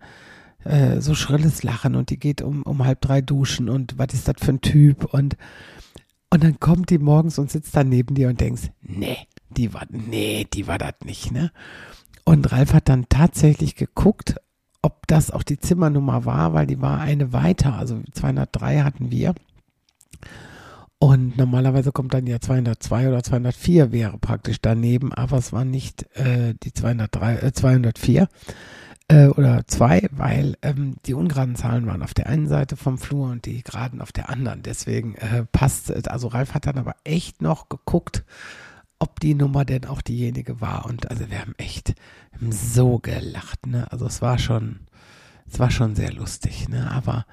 äh, 0.65 1.01
so 1.01 1.15
schrilles 1.15 1.63
Lachen 1.63 1.95
und 1.95 2.11
die 2.11 2.19
geht 2.19 2.43
um, 2.43 2.61
um 2.63 2.85
halb 2.85 3.01
drei 3.01 3.21
duschen 3.21 3.69
und 3.69 3.97
was 3.97 4.13
ist 4.13 4.27
das 4.27 4.35
für 4.39 4.51
ein 4.51 4.61
Typ 4.61 5.05
und 5.05 5.35
und 6.31 6.43
dann 6.43 6.59
kommt 6.59 6.89
die 6.89 6.99
morgens 6.99 7.39
und 7.39 7.51
sitzt 7.51 7.75
da 7.75 7.83
neben 7.83 8.15
dir 8.15 8.29
und 8.29 8.39
denkst, 8.39 8.71
nee, 8.81 9.17
die 9.49 9.73
war, 9.73 9.85
nee, 9.89 10.45
die 10.53 10.67
war 10.67 10.77
das 10.77 10.93
nicht, 11.03 11.31
ne? 11.31 11.51
Und 12.23 12.51
Ralf 12.51 12.73
hat 12.73 12.89
dann 12.89 13.07
tatsächlich 13.09 13.75
geguckt, 13.75 14.35
ob 14.81 15.07
das 15.07 15.31
auch 15.31 15.43
die 15.43 15.59
Zimmernummer 15.59 16.25
war, 16.25 16.53
weil 16.53 16.67
die 16.67 16.81
war 16.81 16.99
eine 16.99 17.33
weiter, 17.33 17.73
also 17.73 18.01
203 18.13 18.81
hatten 18.81 19.11
wir. 19.11 19.33
Und 20.99 21.37
normalerweise 21.37 21.91
kommt 21.91 22.13
dann 22.13 22.27
ja 22.27 22.39
202 22.39 23.07
oder 23.07 23.23
204 23.23 23.91
wäre 23.91 24.17
praktisch 24.17 24.57
daneben, 24.61 25.13
aber 25.13 25.37
es 25.37 25.53
war 25.53 25.65
nicht 25.65 26.03
äh, 26.17 26.53
die 26.61 26.73
203, 26.73 27.35
äh, 27.37 27.53
204 27.53 28.27
äh, 29.09 29.27
oder 29.27 29.67
2, 29.67 30.09
weil 30.11 30.55
ähm, 30.61 30.95
die 31.05 31.13
ungeraden 31.13 31.55
Zahlen 31.55 31.85
waren 31.87 32.03
auf 32.03 32.13
der 32.13 32.27
einen 32.27 32.47
Seite 32.47 32.77
vom 32.77 32.97
Flur 32.97 33.29
und 33.29 33.45
die 33.45 33.63
geraden 33.63 34.01
auf 34.01 34.11
der 34.11 34.29
anderen. 34.29 34.63
Deswegen 34.63 35.15
äh, 35.15 35.45
passt. 35.51 36.07
Also 36.07 36.29
Ralf 36.29 36.53
hat 36.53 36.67
dann 36.67 36.77
aber 36.77 36.95
echt 37.03 37.41
noch 37.41 37.67
geguckt, 37.67 38.23
ob 38.99 39.19
die 39.19 39.33
Nummer 39.33 39.65
denn 39.65 39.85
auch 39.85 40.01
diejenige 40.01 40.61
war. 40.61 40.85
Und 40.85 41.09
also 41.09 41.29
wir 41.29 41.39
haben 41.39 41.55
echt 41.57 41.95
so 42.49 42.99
gelacht, 42.99 43.65
ne? 43.65 43.91
Also 43.91 44.05
es 44.05 44.21
war 44.21 44.37
schon, 44.37 44.81
es 45.51 45.59
war 45.59 45.71
schon 45.71 45.95
sehr 45.95 46.13
lustig, 46.13 46.69
ne? 46.69 46.91
Aber 46.91 47.25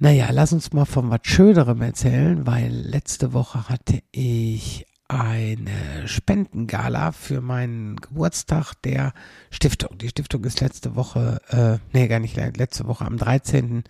naja, 0.00 0.28
lass 0.32 0.52
uns 0.52 0.72
mal 0.72 0.84
von 0.84 1.10
was 1.10 1.20
Schönerem 1.22 1.80
erzählen, 1.82 2.46
weil 2.46 2.70
letzte 2.70 3.32
Woche 3.32 3.68
hatte 3.68 4.02
ich 4.10 4.86
eine 5.08 6.06
Spendengala 6.06 7.12
für 7.12 7.40
meinen 7.40 7.96
Geburtstag 7.96 8.74
der 8.82 9.14
Stiftung. 9.50 9.96
Die 9.96 10.10
Stiftung 10.10 10.44
ist 10.44 10.60
letzte 10.60 10.94
Woche, 10.94 11.40
äh, 11.48 11.78
nee, 11.92 12.08
gar 12.08 12.20
nicht 12.20 12.36
letzte 12.36 12.86
Woche, 12.86 13.06
am 13.06 13.16
13. 13.16 13.84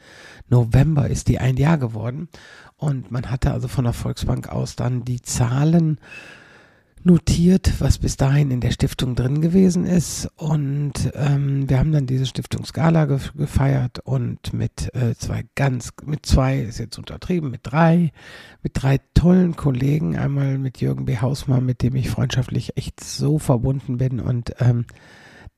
November 0.48 1.08
ist 1.08 1.26
die 1.26 1.40
ein 1.40 1.56
Jahr 1.56 1.76
geworden. 1.76 2.28
Und 2.76 3.10
man 3.10 3.30
hatte 3.30 3.52
also 3.52 3.66
von 3.66 3.84
der 3.84 3.92
Volksbank 3.92 4.48
aus 4.48 4.76
dann 4.76 5.04
die 5.04 5.20
Zahlen 5.20 5.98
notiert, 7.04 7.80
was 7.80 7.98
bis 7.98 8.16
dahin 8.16 8.50
in 8.50 8.60
der 8.60 8.70
Stiftung 8.70 9.14
drin 9.14 9.40
gewesen 9.40 9.86
ist. 9.86 10.28
Und 10.36 10.94
ähm, 11.14 11.68
wir 11.68 11.78
haben 11.78 11.92
dann 11.92 12.06
diese 12.06 12.26
Stiftungsgala 12.26 13.06
ge 13.06 13.18
gefeiert 13.36 14.00
und 14.00 14.52
mit 14.52 14.94
äh, 14.94 15.14
zwei 15.14 15.44
ganz, 15.54 15.90
mit 16.04 16.26
zwei, 16.26 16.60
ist 16.60 16.78
jetzt 16.78 16.98
untertrieben, 16.98 17.50
mit 17.50 17.60
drei, 17.64 18.12
mit 18.62 18.72
drei 18.74 18.98
tollen 19.14 19.56
Kollegen. 19.56 20.16
Einmal 20.16 20.58
mit 20.58 20.80
Jürgen 20.80 21.04
B. 21.04 21.18
Hausmann, 21.18 21.64
mit 21.64 21.82
dem 21.82 21.96
ich 21.96 22.10
freundschaftlich 22.10 22.76
echt 22.76 23.02
so 23.02 23.38
verbunden 23.38 23.98
bin 23.98 24.20
und 24.20 24.52
ähm, 24.60 24.84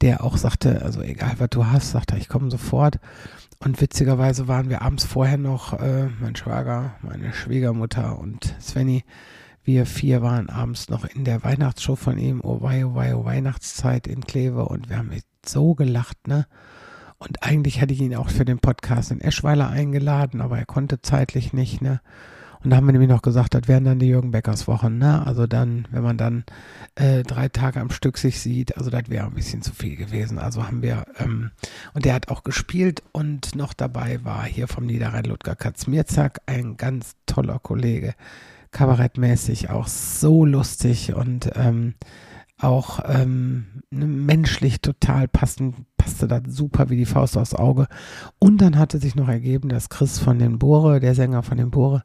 der 0.01 0.25
auch 0.25 0.37
sagte, 0.37 0.83
also 0.83 1.03
egal 1.03 1.35
was 1.39 1.51
du 1.51 1.67
hast, 1.67 1.91
sagte 1.91 2.17
ich 2.17 2.29
komme 2.29 2.51
sofort. 2.51 2.99
Und 3.63 3.81
witzigerweise 3.83 4.49
waren 4.49 4.71
wir 4.71 4.81
abends 4.81 5.05
vorher 5.05 5.37
noch, 5.37 5.79
äh, 5.79 6.09
mein 6.19 6.35
Schwager, 6.35 6.95
meine 7.03 7.35
Schwiegermutter 7.35 8.19
und 8.19 8.55
Svenny, 8.59 9.05
wir 9.71 9.87
vier 9.87 10.21
waren 10.21 10.49
abends 10.49 10.89
noch 10.89 11.05
in 11.05 11.25
der 11.25 11.45
Weihnachtsshow 11.45 11.95
von 11.95 12.19
ihm, 12.19 12.41
oh 12.43 12.61
wei, 12.61 12.85
oh 12.85 12.97
wei, 12.97 13.15
oh 13.15 13.25
Weihnachtszeit 13.25 14.09
in 14.09 14.23
Kleve 14.23 14.65
und 14.65 14.91
wir 14.91 14.99
haben 14.99 15.11
so 15.47 15.75
gelacht, 15.75 16.27
ne? 16.27 16.47
Und 17.19 17.43
eigentlich 17.43 17.81
hatte 17.81 17.93
ich 17.93 18.01
ihn 18.01 18.17
auch 18.17 18.31
für 18.31 18.45
den 18.45 18.59
Podcast 18.59 19.11
in 19.11 19.21
Eschweiler 19.21 19.69
eingeladen, 19.69 20.41
aber 20.41 20.59
er 20.59 20.67
konnte 20.67 21.03
zeitlich 21.03 21.53
nicht, 21.53 21.83
ne? 21.83 22.01
Und 22.63 22.71
da 22.71 22.77
haben 22.77 22.87
wir 22.87 22.93
nämlich 22.93 23.09
noch 23.09 23.23
gesagt, 23.23 23.55
das 23.55 23.69
wären 23.69 23.85
dann 23.85 24.01
die 24.01 24.09
Jürgen 24.09 24.33
Beckers 24.33 24.67
Wochen, 24.67 24.99
ne? 24.99 25.25
Also 25.25 25.47
dann, 25.47 25.87
wenn 25.93 26.03
man 26.03 26.19
dann 26.19 26.45
äh, 26.97 27.23
drei 27.23 27.49
Tage 27.49 27.81
am 27.81 27.91
Stück 27.91 28.19
sich 28.19 28.41
sieht, 28.41 28.77
also 28.77 28.91
das 28.91 29.09
wäre 29.09 29.27
ein 29.27 29.35
bisschen 29.35 29.63
zu 29.63 29.73
viel 29.73 29.97
gewesen. 29.97 30.39
Also 30.39 30.67
haben 30.67 30.83
wir, 30.83 31.05
ähm, 31.19 31.53
und 31.95 32.05
der 32.05 32.15
hat 32.15 32.29
auch 32.29 32.43
gespielt 32.43 33.03
und 33.13 33.55
noch 33.55 33.73
dabei 33.73 34.25
war 34.25 34.45
hier 34.45 34.67
vom 34.69 34.85
Niederrhein 34.85 35.25
Ludger 35.25 35.57
Katzmierzak, 35.57 36.41
ein 36.47 36.77
ganz 36.77 37.15
toller 37.25 37.61
Kollege, 37.61 38.15
kabarettmäßig 38.71 39.71
auch 39.71 39.89
so 39.89 40.45
lustig 40.45 41.15
und 41.15 41.51
ähm, 41.55 41.95
auch 42.59 43.01
ähm, 43.07 43.83
ne, 43.91 44.07
menschlich 44.07 44.81
total 44.81 45.29
passend, 45.29 45.77
passte 45.97 46.29
da 46.29 46.41
super 46.47 46.91
wie 46.91 46.97
die 46.97 47.07
Faust 47.07 47.37
aufs 47.37 47.55
Auge. 47.55 47.87
Und 48.39 48.59
dann 48.59 48.79
hatte 48.79 48.99
sich 48.99 49.15
noch 49.15 49.29
ergeben, 49.29 49.69
dass 49.69 49.89
Chris 49.89 50.19
von 50.19 50.39
den 50.39 50.59
Bohre, 50.59 51.01
der 51.01 51.15
Sänger 51.15 51.43
von 51.43 51.59
den 51.59 51.71
Bohre, 51.71 52.03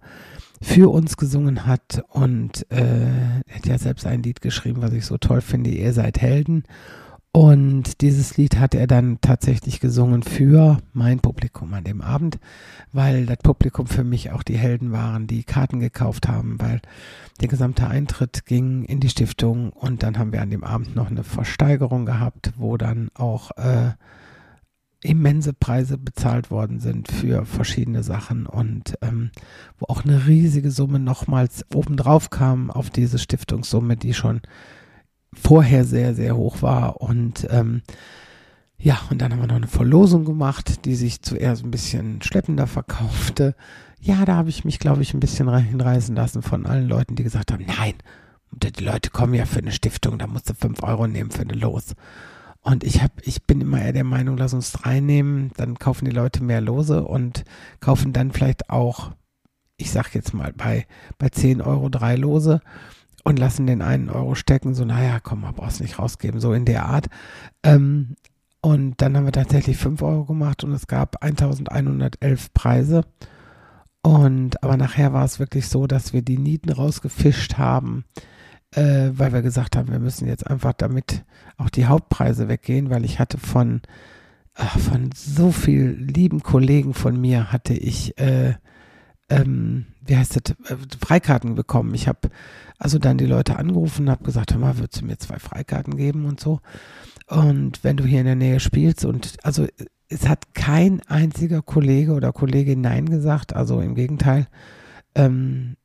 für 0.61 0.91
uns 0.91 1.17
gesungen 1.17 1.65
hat 1.65 2.03
und 2.09 2.65
äh, 2.71 3.41
er 3.45 3.55
hat 3.55 3.67
ja 3.67 3.77
selbst 3.77 4.05
ein 4.05 4.23
Lied 4.23 4.41
geschrieben, 4.41 4.81
was 4.81 4.93
ich 4.93 5.05
so 5.05 5.17
toll 5.17 5.41
finde, 5.41 5.69
ihr 5.69 5.91
seid 5.93 6.21
Helden. 6.21 6.63
Und 7.35 7.99
dieses 7.99 8.37
Lied 8.37 8.59
hat 8.59 8.73
er 8.75 8.87
dann 8.87 9.19
tatsächlich 9.19 9.81
gesungen 9.81 10.23
für 10.23 10.77
mein 10.93 11.19
Publikum 11.19 11.73
an 11.73 11.83
dem 11.83 12.01
Abend, 12.01 12.39
weil 12.93 13.25
das 13.25 13.39
Publikum 13.39 13.87
für 13.87 14.05
mich 14.05 14.31
auch 14.31 14.41
die 14.41 14.57
Helden 14.57 14.93
waren, 14.93 15.27
die 15.27 15.43
Karten 15.43 15.81
gekauft 15.81 16.29
haben, 16.29 16.61
weil 16.61 16.79
der 17.41 17.49
gesamte 17.49 17.89
Eintritt 17.89 18.45
ging 18.45 18.85
in 18.85 19.01
die 19.01 19.09
Stiftung 19.09 19.73
und 19.73 20.01
dann 20.01 20.17
haben 20.17 20.31
wir 20.31 20.41
an 20.41 20.49
dem 20.49 20.63
Abend 20.63 20.95
noch 20.95 21.11
eine 21.11 21.25
Versteigerung 21.25 22.05
gehabt, 22.05 22.53
wo 22.55 22.77
dann 22.77 23.09
auch 23.15 23.51
äh, 23.57 23.91
immense 25.03 25.51
Preise 25.51 25.97
bezahlt 25.97 26.51
worden 26.51 26.79
sind 26.79 27.11
für 27.11 27.45
verschiedene 27.45 28.03
Sachen 28.03 28.45
und 28.45 28.97
ähm, 29.01 29.31
wo 29.77 29.87
auch 29.87 30.05
eine 30.05 30.25
riesige 30.25 30.71
Summe 30.71 30.99
nochmals 30.99 31.65
obendrauf 31.73 32.29
kam 32.29 32.71
auf 32.71 32.89
diese 32.89 33.19
Stiftungssumme, 33.19 33.97
die 33.97 34.13
schon 34.13 34.39
vorher 35.35 35.85
sehr, 35.85 36.15
sehr 36.15 36.35
hoch 36.35 36.61
war. 36.61 37.01
Und 37.01 37.47
ähm, 37.49 37.81
ja, 38.77 38.99
und 39.09 39.21
dann 39.21 39.31
haben 39.31 39.39
wir 39.39 39.47
noch 39.47 39.55
eine 39.55 39.67
Verlosung 39.67 40.25
gemacht, 40.25 40.85
die 40.85 40.95
sich 40.95 41.21
zuerst 41.21 41.63
ein 41.63 41.71
bisschen 41.71 42.21
schleppender 42.21 42.67
verkaufte. 42.67 43.55
Ja, 43.99 44.25
da 44.25 44.35
habe 44.35 44.49
ich 44.49 44.65
mich, 44.65 44.79
glaube 44.79 45.01
ich, 45.01 45.13
ein 45.13 45.19
bisschen 45.19 45.53
hinreißen 45.55 46.15
lassen 46.15 46.41
von 46.41 46.65
allen 46.65 46.87
Leuten, 46.87 47.15
die 47.15 47.23
gesagt 47.23 47.51
haben, 47.51 47.65
nein, 47.65 47.93
die 48.51 48.83
Leute 48.83 49.09
kommen 49.09 49.33
ja 49.33 49.45
für 49.45 49.59
eine 49.59 49.71
Stiftung, 49.71 50.17
da 50.17 50.27
musst 50.27 50.49
du 50.49 50.53
fünf 50.53 50.83
Euro 50.83 51.07
nehmen 51.07 51.31
für 51.31 51.41
eine 51.41 51.53
Los. 51.53 51.95
Und 52.61 52.83
ich 52.83 53.01
habe, 53.01 53.13
ich 53.21 53.43
bin 53.43 53.61
immer 53.61 53.81
eher 53.81 53.93
der 53.93 54.03
Meinung, 54.03 54.37
lass 54.37 54.53
uns 54.53 54.71
drei 54.71 54.99
nehmen, 54.99 55.51
dann 55.55 55.77
kaufen 55.77 56.05
die 56.05 56.15
Leute 56.15 56.43
mehr 56.43 56.61
Lose 56.61 57.03
und 57.03 57.43
kaufen 57.79 58.11
dann 58.11 58.31
vielleicht 58.31 58.69
auch, 58.69 59.11
ich 59.77 59.91
sag 59.91 60.15
jetzt 60.15 60.33
mal, 60.33 60.51
bei, 60.53 60.87
bei 61.17 61.29
zehn 61.29 61.61
Euro 61.61 61.89
drei 61.89 62.15
Lose 62.15 62.61
und 63.25 63.39
lassen 63.39 63.65
den 63.65 63.81
einen 63.81 64.09
Euro 64.09 64.35
stecken, 64.35 64.75
so, 64.75 64.85
naja, 64.85 65.19
komm, 65.19 65.41
man 65.41 65.55
brauchst 65.55 65.81
nicht 65.81 65.99
rausgeben, 65.99 66.39
so 66.39 66.53
in 66.53 66.63
der 66.63 66.85
Art. 66.85 67.07
Ähm, 67.63 68.15
und 68.61 69.01
dann 69.01 69.17
haben 69.17 69.25
wir 69.25 69.31
tatsächlich 69.31 69.77
5 69.77 70.01
Euro 70.03 70.25
gemacht 70.25 70.63
und 70.63 70.71
es 70.71 70.87
gab 70.87 71.23
1111 71.23 72.53
Preise. 72.53 73.01
Und 74.03 74.63
aber 74.63 74.77
nachher 74.77 75.11
war 75.11 75.25
es 75.25 75.39
wirklich 75.39 75.67
so, 75.67 75.87
dass 75.87 76.13
wir 76.13 76.21
die 76.21 76.37
Nieten 76.37 76.71
rausgefischt 76.71 77.57
haben, 77.57 78.05
äh, 78.71 79.09
weil 79.13 79.33
wir 79.33 79.41
gesagt 79.41 79.75
haben, 79.75 79.91
wir 79.91 79.99
müssen 79.99 80.27
jetzt 80.27 80.45
einfach 80.45 80.73
damit 80.73 81.23
auch 81.57 81.71
die 81.71 81.87
Hauptpreise 81.87 82.47
weggehen, 82.47 82.91
weil 82.91 83.05
ich 83.05 83.17
hatte 83.17 83.39
von, 83.39 83.81
ach, 84.53 84.77
von 84.77 85.09
so 85.15 85.51
viel 85.51 85.89
lieben 85.89 86.43
Kollegen 86.43 86.93
von 86.93 87.19
mir 87.19 87.51
hatte 87.51 87.73
ich, 87.73 88.19
äh, 88.19 88.53
ähm, 89.29 89.87
wie 90.05 90.15
heißt 90.15 90.35
das, 90.35 90.55
äh, 90.69 90.77
Freikarten 91.03 91.55
bekommen. 91.55 91.95
Ich 91.95 92.07
habe 92.07 92.29
also 92.77 92.99
dann 92.99 93.17
die 93.17 93.25
Leute 93.25 93.57
angerufen 93.57 94.03
und 94.03 94.11
habe 94.11 94.23
gesagt, 94.23 94.53
hör 94.53 94.59
mal, 94.59 94.77
würdest 94.77 95.01
du 95.01 95.05
mir 95.05 95.17
zwei 95.17 95.39
Freikarten 95.39 95.97
geben 95.97 96.25
und 96.25 96.39
so. 96.39 96.59
Und 97.27 97.83
wenn 97.83 97.97
du 97.97 98.03
hier 98.05 98.19
in 98.19 98.25
der 98.25 98.35
Nähe 98.35 98.59
spielst 98.59 99.05
und 99.05 99.37
also 99.43 99.67
es 100.07 100.27
hat 100.27 100.53
kein 100.53 101.01
einziger 101.07 101.61
Kollege 101.61 102.13
oder 102.13 102.31
Kollegin 102.31 102.81
Nein 102.81 103.09
gesagt, 103.09 103.55
also 103.55 103.81
im 103.81 103.95
Gegenteil, 103.95 104.47
ähm, 105.15 105.77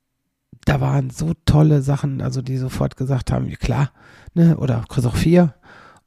da 0.67 0.81
waren 0.81 1.11
so 1.11 1.33
tolle 1.47 1.81
Sachen, 1.81 2.21
also 2.21 2.43
die 2.43 2.59
sofort 2.59 2.97
gesagt 2.97 3.33
haben, 3.33 3.49
ja 3.49 3.57
klar, 3.57 3.93
ne, 4.35 4.59
oder 4.59 4.85
kriegst 4.89 5.07
auch 5.07 5.17
vier, 5.17 5.55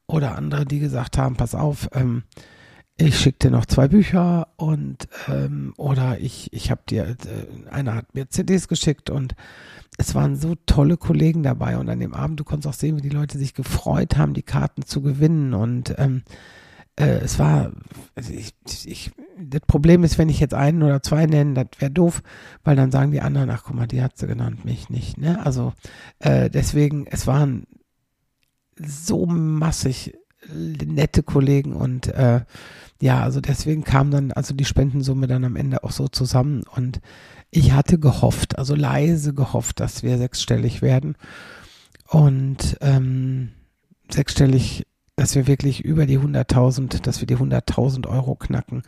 oder 0.06 0.36
andere, 0.36 0.66
die 0.66 0.80
gesagt 0.80 1.18
haben, 1.18 1.36
pass 1.36 1.56
auf, 1.56 1.90
ähm, 1.94 2.24
ich 2.98 3.20
schicke 3.20 3.40
dir 3.40 3.52
noch 3.52 3.66
zwei 3.66 3.88
Bücher 3.88 4.50
und 4.56 5.08
ähm, 5.28 5.74
oder 5.78 6.20
ich, 6.20 6.54
ich 6.54 6.70
habe 6.70 6.82
dir, 6.88 7.16
äh, 7.26 7.70
einer 7.70 7.96
hat 7.96 8.14
mir 8.14 8.30
CDs 8.30 8.68
geschickt 8.68 9.10
und 9.10 9.36
es 9.98 10.16
waren 10.16 10.36
so 10.36 10.56
tolle 10.66 10.98
Kollegen 10.98 11.44
dabei 11.44 11.78
und 11.78 11.90
an 11.90 12.00
dem 12.00 12.14
Abend, 12.14 12.40
du 12.40 12.44
konntest 12.44 12.68
auch 12.68 12.80
sehen, 12.80 12.98
wie 12.98 13.02
die 13.02 13.16
Leute 13.16 13.38
sich 13.38 13.54
gefreut 13.54 14.18
haben, 14.18 14.34
die 14.34 14.44
Karten 14.44 14.84
zu 14.84 15.02
gewinnen 15.02 15.54
und 15.54 15.96
ähm, 15.98 16.24
äh, 16.96 17.20
es 17.20 17.40
war, 17.40 17.72
also 18.16 18.32
ich, 18.32 18.54
ich, 18.86 19.12
das 19.40 19.62
Problem 19.62 20.04
ist, 20.04 20.20
wenn 20.20 20.30
ich 20.30 20.40
jetzt 20.40 20.54
einen 20.54 20.84
oder 20.84 21.02
zwei 21.02 21.26
nenne, 21.26 21.54
das 21.56 21.82
wäre 21.82 21.92
doof, 21.92 22.22
weil 22.64 22.76
dann 22.76 22.92
sagen 22.92 23.12
die 23.12 23.22
anderen, 23.22 23.50
ach 23.50 23.64
guck 23.66 23.76
mal, 23.76 23.88
die 23.88 24.04
hat 24.04 24.18
sie 24.18 24.28
genannt, 24.28 24.66
mich 24.66 24.90
nicht, 24.90 25.18
ne? 25.18 25.44
Also 25.44 25.74
äh, 26.20 26.52
deswegen, 26.52 27.08
es 27.08 27.26
waren 27.26 27.66
so 28.78 29.26
massig 29.26 30.14
nette 30.52 31.24
Kollegen 31.24 31.74
und 31.74 32.08
äh, 32.08 32.42
ja, 33.02 33.22
also 33.22 33.42
deswegen 33.42 33.84
kam 33.84 34.12
dann 34.12 34.32
also 34.32 34.54
die 34.54 34.66
Spendensumme 34.66 35.28
dann 35.28 35.44
am 35.44 35.56
Ende 35.56 35.84
auch 35.84 35.92
so 35.92 36.08
zusammen 36.08 36.64
und 36.76 37.02
ich 37.52 37.74
hatte 37.74 38.00
gehofft, 38.00 38.58
also 38.58 38.76
leise 38.76 39.34
gehofft, 39.34 39.80
dass 39.80 40.02
wir 40.02 40.18
sechsstellig 40.18 40.82
werden. 40.82 41.16
Und 42.08 42.78
ähm, 42.82 43.50
sechsstellig 44.10 44.86
dass 45.16 45.36
wir 45.36 45.48
wirklich 45.48 45.84
über 45.84 46.06
die 46.06 46.20
100.000, 46.20 47.02
dass 47.02 47.20
wir 47.20 47.28
die 47.28 47.38
100.000 47.38 48.08
Euro 48.08 48.36
knacken. 48.36 48.84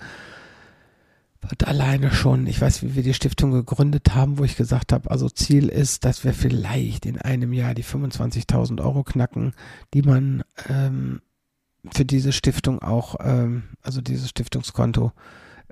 Wird 1.47 1.67
alleine 1.67 2.11
schon, 2.11 2.47
ich 2.47 2.59
weiß, 2.59 2.81
wie 2.81 2.95
wir 2.95 3.03
die 3.03 3.13
Stiftung 3.13 3.51
gegründet 3.51 4.15
haben, 4.15 4.39
wo 4.39 4.43
ich 4.43 4.57
gesagt 4.57 4.91
habe, 4.91 5.11
also 5.11 5.29
Ziel 5.29 5.69
ist, 5.69 6.03
dass 6.03 6.23
wir 6.23 6.33
vielleicht 6.33 7.05
in 7.05 7.19
einem 7.19 7.53
Jahr 7.53 7.75
die 7.75 7.83
25.000 7.83 8.81
Euro 8.81 9.03
knacken, 9.03 9.53
die 9.93 10.01
man 10.01 10.43
ähm, 10.67 11.21
für 11.93 12.05
diese 12.05 12.31
Stiftung 12.31 12.81
auch, 12.81 13.15
ähm, 13.19 13.63
also 13.81 14.01
dieses 14.01 14.29
Stiftungskonto, 14.29 15.11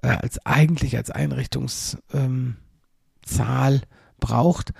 äh, 0.01 0.09
als 0.09 0.45
eigentlich 0.45 0.97
als 0.97 1.09
Einrichtungszahl 1.09 1.97
ähm, 2.13 3.81
braucht. 4.19 4.73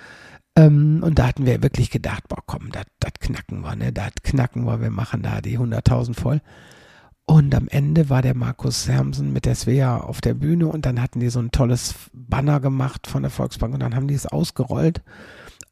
Ähm, 0.56 1.02
und 1.02 1.18
da 1.18 1.26
hatten 1.26 1.46
wir 1.46 1.62
wirklich 1.62 1.90
gedacht, 1.90 2.28
boah, 2.28 2.42
komm, 2.46 2.70
das 2.70 3.12
knacken 3.20 3.60
wir, 3.62 3.74
ne? 3.76 3.92
Das 3.92 4.12
knacken 4.22 4.64
wir, 4.64 4.80
wir 4.80 4.90
machen 4.90 5.22
da 5.22 5.40
die 5.40 5.58
100.000 5.58 6.14
voll. 6.14 6.40
Und 7.26 7.54
am 7.54 7.68
Ende 7.68 8.10
war 8.10 8.20
der 8.20 8.36
Markus 8.36 8.86
Hermsen 8.86 9.32
mit 9.32 9.46
der 9.46 9.54
Svea 9.54 9.96
auf 9.96 10.20
der 10.20 10.34
Bühne 10.34 10.66
und 10.66 10.84
dann 10.84 11.00
hatten 11.00 11.20
die 11.20 11.30
so 11.30 11.40
ein 11.40 11.50
tolles 11.50 11.94
Banner 12.12 12.60
gemacht 12.60 13.06
von 13.06 13.22
der 13.22 13.30
Volksbank 13.30 13.72
und 13.72 13.80
dann 13.80 13.94
haben 13.94 14.08
die 14.08 14.14
es 14.14 14.26
ausgerollt. 14.26 15.02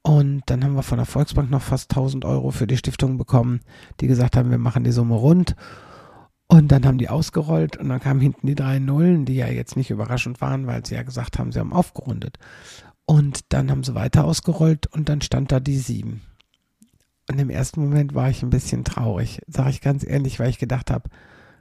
Und 0.03 0.43
dann 0.47 0.65
haben 0.65 0.75
wir 0.75 0.83
von 0.83 0.99
der 0.99 1.07
Volksbank 1.07 1.51
noch 1.51 1.63
fast 1.63 1.91
1000 1.93 2.25
Euro 2.25 2.51
für 2.51 2.67
die 2.67 2.77
Stiftung 2.77 3.19
bekommen, 3.19 3.61
die 4.01 4.09
gesagt 4.09 4.37
haben, 4.37 4.51
wir 4.51 4.59
machen 4.59 4.85
die 4.85 4.91
Summe 4.91 5.15
rund. 5.15 5.55
Und 6.49 6.69
dann 6.73 6.85
haben 6.85 6.99
die 6.99 7.09
ausgerollt 7.09 7.77
und 7.77 7.89
dann 7.89 8.01
kamen 8.01 8.21
hinten 8.21 8.47
die 8.47 8.55
drei 8.55 8.79
Nullen, 8.79 9.25
die 9.25 9.37
ja 9.37 9.47
jetzt 9.47 9.77
nicht 9.77 9.91
überraschend 9.91 10.41
waren, 10.41 10.67
weil 10.67 10.85
sie 10.85 10.97
ja 10.97 11.03
gesagt 11.03 11.39
haben, 11.39 11.53
sie 11.53 11.61
haben 11.61 11.73
aufgerundet. 11.73 12.39
Und 13.07 13.53
dann 13.53 13.71
haben 13.71 13.85
sie 13.85 13.95
weiter 13.95 14.25
ausgerollt 14.25 14.87
und 14.89 15.09
dann 15.09 15.23
stand 15.23 15.51
da 15.53 15.61
die 15.61 15.79
sieben. 15.79 16.23
Und 17.31 17.39
im 17.39 17.51
ersten 17.51 17.81
Moment 17.81 18.15
war 18.15 18.29
ich 18.29 18.43
ein 18.43 18.51
bisschen 18.51 18.85
traurig, 18.85 19.41
sage 19.47 19.71
ich 19.71 19.81
ganz 19.81 20.05
ehrlich, 20.05 20.41
weil 20.41 20.51
ich 20.51 20.59
gedacht 20.59 20.91
habe, 20.91 21.09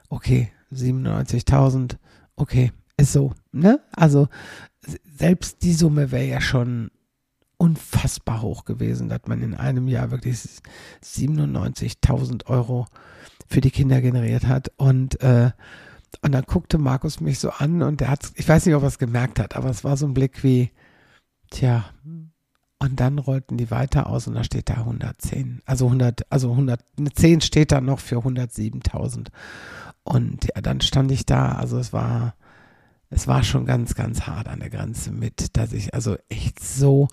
okay, 0.08 0.50
97.000, 0.72 1.96
okay, 2.36 2.72
ist 2.96 3.12
so, 3.12 3.32
ne? 3.52 3.80
Also 3.92 4.28
selbst 5.16 5.62
die 5.62 5.72
Summe 5.72 6.10
wäre 6.10 6.26
ja 6.26 6.40
schon 6.40 6.90
unfassbar 7.62 8.42
hoch 8.42 8.64
gewesen, 8.64 9.08
dass 9.08 9.20
man 9.26 9.40
in 9.40 9.54
einem 9.54 9.86
Jahr 9.86 10.10
wirklich 10.10 10.40
97.000 11.04 12.46
Euro 12.46 12.86
für 13.46 13.60
die 13.60 13.70
Kinder 13.70 14.00
generiert 14.00 14.48
hat. 14.48 14.72
Und, 14.78 15.20
äh, 15.20 15.52
und 16.22 16.32
dann 16.32 16.42
guckte 16.42 16.78
Markus 16.78 17.20
mich 17.20 17.38
so 17.38 17.50
an 17.50 17.82
und 17.82 18.00
der 18.00 18.08
hat, 18.08 18.32
ich 18.34 18.48
weiß 18.48 18.66
nicht, 18.66 18.74
ob 18.74 18.82
er 18.82 18.88
es 18.88 18.98
gemerkt 18.98 19.38
hat, 19.38 19.54
aber 19.54 19.70
es 19.70 19.84
war 19.84 19.96
so 19.96 20.06
ein 20.06 20.12
Blick 20.12 20.42
wie, 20.42 20.72
tja, 21.50 21.84
und 22.80 22.98
dann 22.98 23.20
rollten 23.20 23.56
die 23.56 23.70
weiter 23.70 24.08
aus 24.08 24.26
und 24.26 24.34
da 24.34 24.42
steht 24.42 24.68
da 24.68 24.78
110. 24.78 25.62
Also 25.64 25.86
100, 25.86 26.32
also 26.32 26.50
100, 26.50 26.80
eine 26.98 27.12
10 27.12 27.42
steht 27.42 27.70
da 27.70 27.80
noch 27.80 28.00
für 28.00 28.16
107.000. 28.16 29.28
Und 30.02 30.46
ja, 30.46 30.60
dann 30.60 30.80
stand 30.80 31.12
ich 31.12 31.26
da, 31.26 31.52
also 31.52 31.78
es 31.78 31.92
war, 31.92 32.34
es 33.08 33.28
war 33.28 33.44
schon 33.44 33.66
ganz, 33.66 33.94
ganz 33.94 34.22
hart 34.22 34.48
an 34.48 34.58
der 34.58 34.70
Grenze 34.70 35.12
mit, 35.12 35.56
dass 35.56 35.72
ich 35.72 35.94
also 35.94 36.16
echt 36.28 36.58
so 36.58 37.06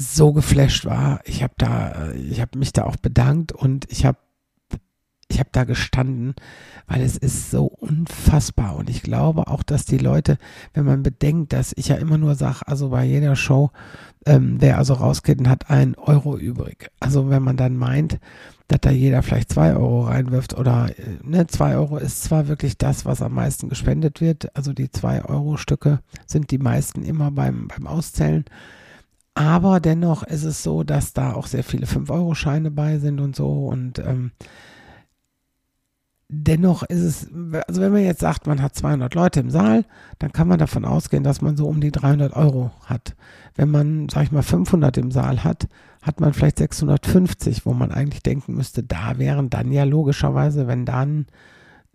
so 0.00 0.32
geflasht 0.32 0.84
war. 0.84 1.20
Ich 1.24 1.42
habe 1.42 1.54
da, 1.58 2.12
ich 2.12 2.40
habe 2.40 2.58
mich 2.58 2.72
da 2.72 2.84
auch 2.84 2.96
bedankt 2.96 3.52
und 3.52 3.86
ich 3.90 4.06
habe 4.06 4.18
ich 5.30 5.38
habe 5.38 5.50
da 5.52 5.62
gestanden, 5.62 6.34
weil 6.88 7.02
es 7.02 7.16
ist 7.16 7.52
so 7.52 7.66
unfassbar. 7.66 8.74
Und 8.74 8.90
ich 8.90 9.02
glaube 9.02 9.46
auch, 9.46 9.62
dass 9.62 9.84
die 9.84 9.98
Leute, 9.98 10.38
wenn 10.74 10.84
man 10.84 11.04
bedenkt, 11.04 11.52
dass 11.52 11.72
ich 11.76 11.88
ja 11.88 11.96
immer 11.96 12.18
nur 12.18 12.34
sage, 12.34 12.66
also 12.66 12.90
bei 12.90 13.04
jeder 13.04 13.36
Show, 13.36 13.70
ähm, 14.26 14.56
wer 14.58 14.76
also 14.76 14.94
rausgeht 14.94 15.38
und 15.38 15.48
hat 15.48 15.70
einen 15.70 15.94
Euro 15.94 16.36
übrig. 16.36 16.90
Also 16.98 17.30
wenn 17.30 17.44
man 17.44 17.56
dann 17.56 17.76
meint, 17.76 18.18
dass 18.66 18.80
da 18.80 18.90
jeder 18.90 19.22
vielleicht 19.22 19.52
zwei 19.52 19.74
Euro 19.74 20.02
reinwirft 20.02 20.58
oder 20.58 20.90
äh, 20.98 21.18
ne, 21.22 21.46
zwei 21.46 21.76
Euro 21.76 21.96
ist 21.96 22.24
zwar 22.24 22.48
wirklich 22.48 22.76
das, 22.76 23.04
was 23.04 23.22
am 23.22 23.34
meisten 23.34 23.68
gespendet 23.68 24.20
wird. 24.20 24.54
Also 24.56 24.72
die 24.72 24.90
zwei 24.90 25.24
Euro 25.24 25.58
Stücke 25.58 26.00
sind 26.26 26.50
die 26.50 26.58
meisten 26.58 27.04
immer 27.04 27.30
beim, 27.30 27.68
beim 27.68 27.86
Auszählen. 27.86 28.44
Aber 29.34 29.80
dennoch 29.80 30.22
ist 30.22 30.44
es 30.44 30.62
so, 30.62 30.82
dass 30.82 31.12
da 31.12 31.34
auch 31.34 31.46
sehr 31.46 31.64
viele 31.64 31.86
5-Euro-Scheine 31.86 32.70
bei 32.70 32.98
sind 32.98 33.20
und 33.20 33.36
so. 33.36 33.66
Und 33.66 33.98
ähm, 34.00 34.32
dennoch 36.28 36.82
ist 36.84 37.00
es, 37.00 37.28
also 37.66 37.80
wenn 37.80 37.92
man 37.92 38.04
jetzt 38.04 38.20
sagt, 38.20 38.46
man 38.46 38.62
hat 38.62 38.74
200 38.74 39.14
Leute 39.14 39.40
im 39.40 39.50
Saal, 39.50 39.84
dann 40.18 40.32
kann 40.32 40.48
man 40.48 40.58
davon 40.58 40.84
ausgehen, 40.84 41.24
dass 41.24 41.42
man 41.42 41.56
so 41.56 41.66
um 41.68 41.80
die 41.80 41.90
300 41.90 42.34
Euro 42.34 42.70
hat. 42.86 43.16
Wenn 43.54 43.70
man, 43.70 44.08
sag 44.08 44.24
ich 44.24 44.32
mal, 44.32 44.42
500 44.42 44.96
im 44.98 45.10
Saal 45.10 45.44
hat, 45.44 45.68
hat 46.02 46.20
man 46.20 46.32
vielleicht 46.32 46.58
650, 46.58 47.66
wo 47.66 47.72
man 47.72 47.92
eigentlich 47.92 48.22
denken 48.22 48.54
müsste, 48.54 48.82
da 48.82 49.18
wären 49.18 49.50
dann 49.50 49.72
ja 49.72 49.84
logischerweise, 49.84 50.66
wenn 50.66 50.86
dann 50.86 51.26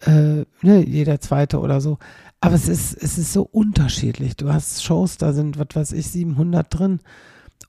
äh, 0.01 0.45
ne, 0.61 0.85
jeder 0.85 1.19
zweite 1.19 1.59
oder 1.59 1.81
so, 1.81 1.97
aber 2.45 2.55
es 2.55 2.67
ist, 2.67 2.93
es 2.93 3.17
ist 3.17 3.33
so 3.33 3.41
unterschiedlich. 3.41 4.35
Du 4.35 4.53
hast 4.53 4.83
Shows, 4.83 5.17
da 5.17 5.33
sind, 5.33 5.57
was 5.57 5.67
weiß 5.73 5.91
ich, 5.93 6.11
700 6.11 6.67
drin 6.69 6.99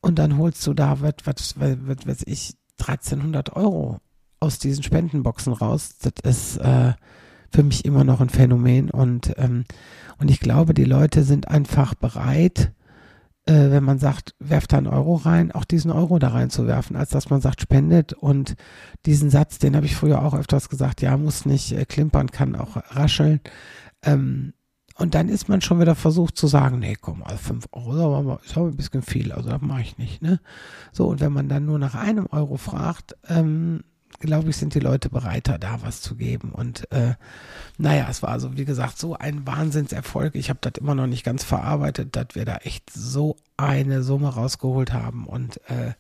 und 0.03 0.19
dann 0.19 0.37
holst 0.37 0.67
du 0.67 0.75
da, 0.75 1.01
was, 1.01 1.15
was, 1.25 1.55
was 1.59 2.07
weiß 2.07 2.25
ich, 2.27 2.57
1300 2.79 3.57
Euro 3.57 4.01
aus 4.39 4.59
diesen 4.59 4.83
Spendenboxen 4.83 5.55
raus. 5.55 5.97
Das 6.03 6.13
ist 6.23 6.59
äh, 6.59 6.93
für 7.51 7.63
mich 7.63 7.87
immer 7.87 8.05
noch 8.05 8.21
ein 8.21 8.29
Phänomen 8.29 8.91
und, 8.91 9.33
ähm, 9.39 9.65
und 10.19 10.31
ich 10.31 10.41
glaube, 10.41 10.75
die 10.75 10.85
Leute 10.85 11.25
sind 11.25 11.49
einfach 11.49 11.95
bereit, 11.95 12.73
äh, 13.47 13.71
wenn 13.71 13.83
man 13.85 13.99
sagt, 13.99 14.35
werft 14.41 14.75
da 14.75 14.79
einen 14.79 14.89
Euro 14.89 15.15
rein, 15.15 15.53
auch 15.53 15.65
diesen 15.65 15.91
Euro 15.91 16.19
da 16.19 16.29
reinzuwerfen, 16.29 16.97
als 16.97 17.11
dass 17.11 17.31
man 17.31 17.41
sagt, 17.41 17.63
spendet. 17.63 18.13
Und 18.13 18.57
diesen 19.07 19.31
Satz, 19.31 19.59
den 19.59 19.75
habe 19.75 19.87
ich 19.87 19.97
früher 19.97 20.23
auch 20.23 20.35
öfters 20.35 20.69
gesagt, 20.69 21.01
ja, 21.01 21.17
muss 21.17 21.47
nicht 21.47 21.73
äh, 21.73 21.87
klimpern, 21.87 22.31
kann 22.31 22.57
auch 22.57 22.77
rascheln. 22.95 23.41
Ähm, 24.03 24.53
und 24.99 25.15
dann 25.15 25.29
ist 25.29 25.49
man 25.49 25.61
schon 25.61 25.81
wieder 25.81 25.95
versucht 25.95 26.39
zu 26.39 26.47
sagen, 26.47 26.79
nee, 26.79 26.97
komm, 26.99 27.23
also 27.23 27.37
5 27.37 27.67
Euro 27.73 28.39
ist 28.45 28.57
aber 28.57 28.69
ein 28.69 28.77
bisschen 28.77 29.03
viel, 29.03 29.31
also 29.31 29.51
das 29.51 29.61
mache 29.61 29.83
ich 29.83 29.99
nicht. 29.99 30.23
Ne? 30.23 30.41
So, 30.91 31.07
und 31.09 31.21
wenn 31.21 31.33
man 31.33 31.49
dann 31.49 31.67
nur 31.67 31.79
nach 31.79 31.95
einem 31.95 32.27
Euro 32.31 32.57
fragt, 32.57 33.15
ähm, 33.29 33.85
glaube 34.21 34.49
ich, 34.49 34.57
sind 34.57 34.75
die 34.75 34.81
Leute 34.81 35.11
bereiter, 35.11 35.59
da 35.59 35.83
was 35.83 36.01
zu 36.01 36.17
geben. 36.17 36.53
Und 36.53 36.91
äh, 36.93 37.15
naja, 37.77 38.07
es 38.09 38.23
war 38.23 38.31
also, 38.31 38.57
wie 38.57 38.65
gesagt, 38.65 38.99
so 38.99 39.15
ein 39.15 39.47
Wahnsinnserfolg. 39.47 40.35
Ich 40.35 40.49
habe 40.49 40.61
das 40.63 40.81
immer 40.81 40.95
noch 40.95 41.07
nicht 41.07 41.25
ganz 41.25 41.45
verarbeitet, 41.45 42.17
dass 42.17 42.29
wir 42.33 42.47
da 42.47 42.57
echt 42.57 42.91
so 42.91 43.37
eine 43.59 44.03
Summe 44.03 44.29
rausgeholt 44.29 44.95
haben. 44.95 45.27
Und 45.27 45.61
äh, 45.69 45.93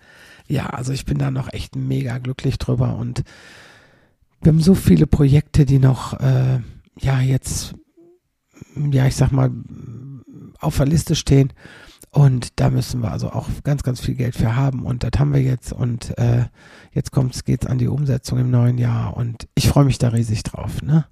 ja, 0.49 0.71
also 0.71 0.95
ich 0.95 1.05
bin 1.05 1.19
da 1.19 1.31
noch 1.31 1.53
echt 1.53 1.77
mega 1.77 2.17
glücklich 2.17 2.57
drüber. 2.57 2.97
Und 2.97 3.25
wir 4.41 4.53
haben 4.53 4.61
so 4.61 4.75
viele 4.75 5.07
Projekte, 5.07 5.67
die 5.67 5.79
noch, 5.79 6.19
äh, 6.19 6.61
ja, 6.99 7.21
jetzt 7.21 7.75
ja, 8.91 9.07
ich 9.07 9.17
sag 9.17 9.33
mal, 9.33 9.51
auf 10.61 10.77
der 10.77 10.87
Liste 10.87 11.15
stehen. 11.15 11.53
Und 12.11 12.59
da 12.61 12.71
müssen 12.71 13.03
wir 13.03 13.11
also 13.11 13.31
auch 13.31 13.49
ganz, 13.63 13.83
ganz 13.83 14.01
viel 14.01 14.15
Geld 14.15 14.37
für 14.37 14.57
haben. 14.57 14.87
Und 14.87 15.03
das 15.03 15.13
haben 15.19 15.35
wir 15.35 15.43
jetzt. 15.43 15.73
Und 15.73 16.17
äh, 16.19 16.47
jetzt 16.93 17.13
kommt's, 17.13 17.45
geht's 17.45 17.67
an 17.67 17.79
die 17.79 17.89
Umsetzung 17.89 18.39
im 18.39 18.51
neuen 18.51 18.79
Jahr. 18.79 19.17
Und 19.17 19.49
ich 19.55 19.69
freue 19.69 19.85
mich 19.85 19.99
da 19.99 20.09
riesig 20.09 20.43
drauf. 20.43 20.83
Ne? 20.83 21.05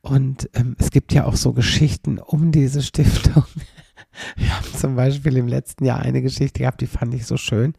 Und 0.00 0.48
ähm, 0.54 0.76
es 0.78 0.90
gibt 0.90 1.12
ja 1.12 1.24
auch 1.24 1.36
so 1.36 1.52
Geschichten 1.52 2.18
um 2.18 2.52
diese 2.52 2.82
Stiftung. 2.82 3.44
Wir 4.36 4.56
haben 4.56 4.66
zum 4.74 4.96
Beispiel 4.96 5.36
im 5.36 5.48
letzten 5.48 5.84
Jahr 5.84 6.00
eine 6.00 6.22
Geschichte 6.22 6.60
gehabt, 6.60 6.80
die 6.80 6.86
fand 6.86 7.14
ich 7.14 7.26
so 7.26 7.36
schön. 7.36 7.74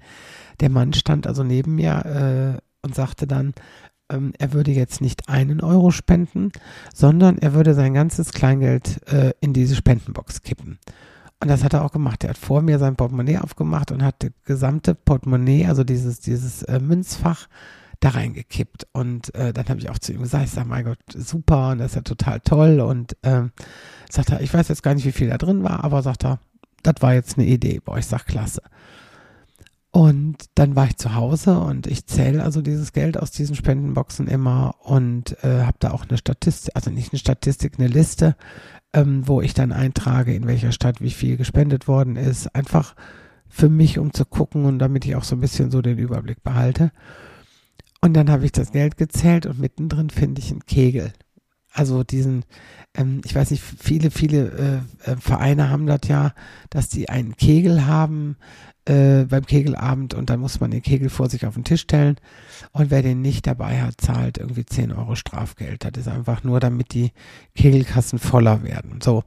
Der 0.60 0.70
Mann 0.70 0.94
stand 0.94 1.28
also 1.28 1.44
neben 1.44 1.76
mir 1.76 2.60
äh, 2.62 2.86
und 2.86 2.96
sagte 2.96 3.26
dann, 3.26 3.54
ähm, 4.10 4.34
er 4.38 4.54
würde 4.54 4.72
jetzt 4.72 5.02
nicht 5.02 5.30
einen 5.30 5.62
Euro 5.62 5.91
spenden, 5.91 6.52
sondern 6.93 7.38
er 7.38 7.54
würde 7.54 7.74
sein 7.74 7.93
ganzes 7.93 8.32
Kleingeld 8.32 9.02
äh, 9.12 9.34
in 9.41 9.54
diese 9.54 9.76
Spendenbox 9.76 10.41
kippen. 10.41 10.80
Und 11.41 11.48
das 11.48 11.63
hat 11.63 11.74
er 11.74 11.86
auch 11.86 11.91
gemacht. 11.91 12.24
Er 12.24 12.32
hat 12.32 12.38
vor 12.38 12.62
mir 12.62 12.80
sein 12.80 12.98
Portemonnaie 12.98 13.38
aufgemacht 13.38 13.91
und 13.91 14.04
hat 14.04 14.24
das 14.24 14.32
gesamte 14.45 14.93
Portemonnaie, 14.93 15.67
also 15.67 15.84
dieses, 15.84 16.19
dieses 16.19 16.63
äh, 16.63 16.80
Münzfach, 16.80 17.48
da 18.02 18.10
reingekippt. 18.10 18.88
Und 18.91 19.34
äh, 19.36 19.54
dann 19.54 19.67
habe 19.69 19.80
ich 19.80 19.89
auch 19.89 20.00
zu 20.00 20.12
ihm 20.12 20.22
gesagt, 20.22 20.45
ich 20.45 20.52
sage, 20.52 20.67
mein 20.67 20.86
Gott, 20.86 21.00
super, 21.15 21.72
und 21.72 21.80
das 21.80 21.91
ist 21.91 21.95
ja 21.95 22.02
total 22.02 22.39
toll. 22.41 22.82
Und 22.82 23.15
ähm, 23.24 23.52
sagt 24.10 24.32
er, 24.32 24.41
ich 24.41 24.54
weiß 24.54 24.67
jetzt 24.67 24.84
gar 24.84 24.93
nicht, 24.93 25.06
wie 25.06 25.12
viel 25.13 25.30
da 25.30 25.38
drin 25.38 25.63
war, 25.63 25.84
aber 25.84 26.02
sagt 26.02 26.26
er, 26.26 26.39
das 26.84 26.95
war 27.02 27.13
jetzt 27.13 27.38
eine 27.38 27.48
Idee. 27.48 27.80
Boah, 27.84 27.98
ich 27.98 28.06
sag, 28.06 28.26
klasse. 28.26 28.62
Und 29.91 30.38
dann 30.54 30.75
war 30.75 30.86
ich 30.86 30.97
zu 30.97 31.15
Hause 31.15 31.60
und 31.60 31.88
ich 31.88 32.06
zähle 32.06 32.43
also 32.43 32.62
dieses 32.62 32.93
Geld 32.93 33.17
aus 33.17 33.32
diesen 33.32 33.56
Spendenboxen 33.56 34.28
immer 34.28 34.75
und 34.84 35.43
äh, 35.43 35.63
habe 35.63 35.78
da 35.80 35.91
auch 35.91 36.06
eine 36.08 36.17
Statistik, 36.17 36.75
also 36.75 36.91
nicht 36.91 37.12
eine 37.12 37.19
Statistik, 37.19 37.80
eine 37.80 37.88
Liste, 37.88 38.36
ähm, 38.93 39.28
wo 39.28 39.41
ich 39.41 39.56
dann 39.56 39.71
eintrage, 39.71 40.36
in 40.36 40.45
welcher 40.45 40.71
Stadt 40.71 41.02
wie 41.02 41.10
viel 41.10 41.38
gespendet 41.38 41.88
worden 41.88 42.17
ist. 42.17 42.54
Einfach 42.56 42.95
für 43.47 43.67
mich, 43.67 43.97
um 43.97 44.13
zu 44.13 44.25
gucken 44.25 44.65
und 44.65 44.78
damit 44.78 45.06
ich 45.06 45.15
auch 45.15 45.23
so 45.23 45.36
ein 45.36 45.41
bisschen 45.41 45.71
so 45.71 45.82
den 45.82 45.97
Überblick 45.97 46.43
behalte. 46.43 46.91
Und 47.99 48.13
dann 48.13 48.30
habe 48.30 48.45
ich 48.45 48.52
das 48.52 48.71
Geld 48.71 48.95
gezählt 48.95 49.47
und 49.47 49.60
mittendrin 49.60 50.12
finde 50.12 50.39
ich 50.39 50.52
einen 50.52 50.65
Kegel. 50.65 51.13
Also 51.71 52.04
diesen, 52.04 52.45
ähm, 52.95 53.21
ich 53.25 53.36
weiß 53.36 53.52
nicht, 53.52 53.63
viele, 53.63 54.12
viele 54.12 54.84
äh, 55.06 55.12
äh, 55.12 55.15
Vereine 55.17 55.69
haben 55.69 55.86
das 55.86 56.02
ja, 56.08 56.34
dass 56.69 56.89
die 56.89 57.10
einen 57.10 57.36
Kegel 57.36 57.86
haben, 57.86 58.38
äh, 58.86 59.26
beim 59.26 59.46
Kegelabend 59.46 60.13
und 60.13 60.30
dann 60.30 60.39
muss 60.39 60.60
man 60.60 60.72
den 60.72 60.82
Kegel 60.82 61.10
vor 61.10 61.30
sich 61.30 61.46
auf 61.46 61.54
den 61.54 61.63
Tisch 61.63 61.82
stellen 61.82 62.18
und 62.72 62.92
wer 62.92 63.02
den 63.02 63.22
nicht 63.22 63.48
dabei 63.48 63.82
hat, 63.82 63.96
zahlt 64.00 64.38
irgendwie 64.38 64.65
10 64.65 64.92
Euro 64.92 65.15
Strafgeld. 65.15 65.86
Das 65.86 65.92
ist 65.96 66.08
einfach 66.08 66.44
nur, 66.44 66.60
damit 66.60 66.94
die 66.94 67.12
Kegelkassen 67.56 68.20
voller 68.20 68.63
werden. 68.63 69.00
So. 69.02 69.24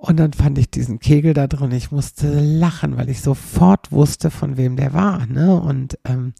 Und 0.00 0.18
dann 0.18 0.32
fand 0.32 0.56
ich 0.56 0.70
diesen 0.70 0.98
Kegel 0.98 1.34
da 1.34 1.46
drin. 1.46 1.72
Ich 1.72 1.92
musste 1.92 2.40
lachen, 2.40 2.96
weil 2.96 3.10
ich 3.10 3.20
sofort 3.20 3.92
wusste, 3.92 4.30
von 4.30 4.56
wem 4.56 4.76
der 4.76 4.94
war. 4.94 5.26
Ne? 5.26 5.60
Und 5.60 5.98
ähm, 6.06 6.32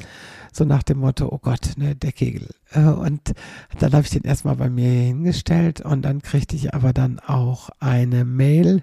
so 0.50 0.64
nach 0.64 0.82
dem 0.82 0.98
Motto, 0.98 1.28
oh 1.30 1.38
Gott, 1.38 1.72
ne, 1.76 1.94
der 1.94 2.12
Kegel. 2.12 2.48
Äh, 2.72 2.84
und 2.84 3.34
dann 3.78 3.92
habe 3.92 4.04
ich 4.04 4.10
den 4.10 4.22
erstmal 4.22 4.56
bei 4.56 4.70
mir 4.70 4.88
hingestellt 4.88 5.82
und 5.82 6.02
dann 6.02 6.22
kriegte 6.22 6.56
ich 6.56 6.72
aber 6.72 6.94
dann 6.94 7.18
auch 7.20 7.68
eine 7.80 8.24
Mail 8.24 8.82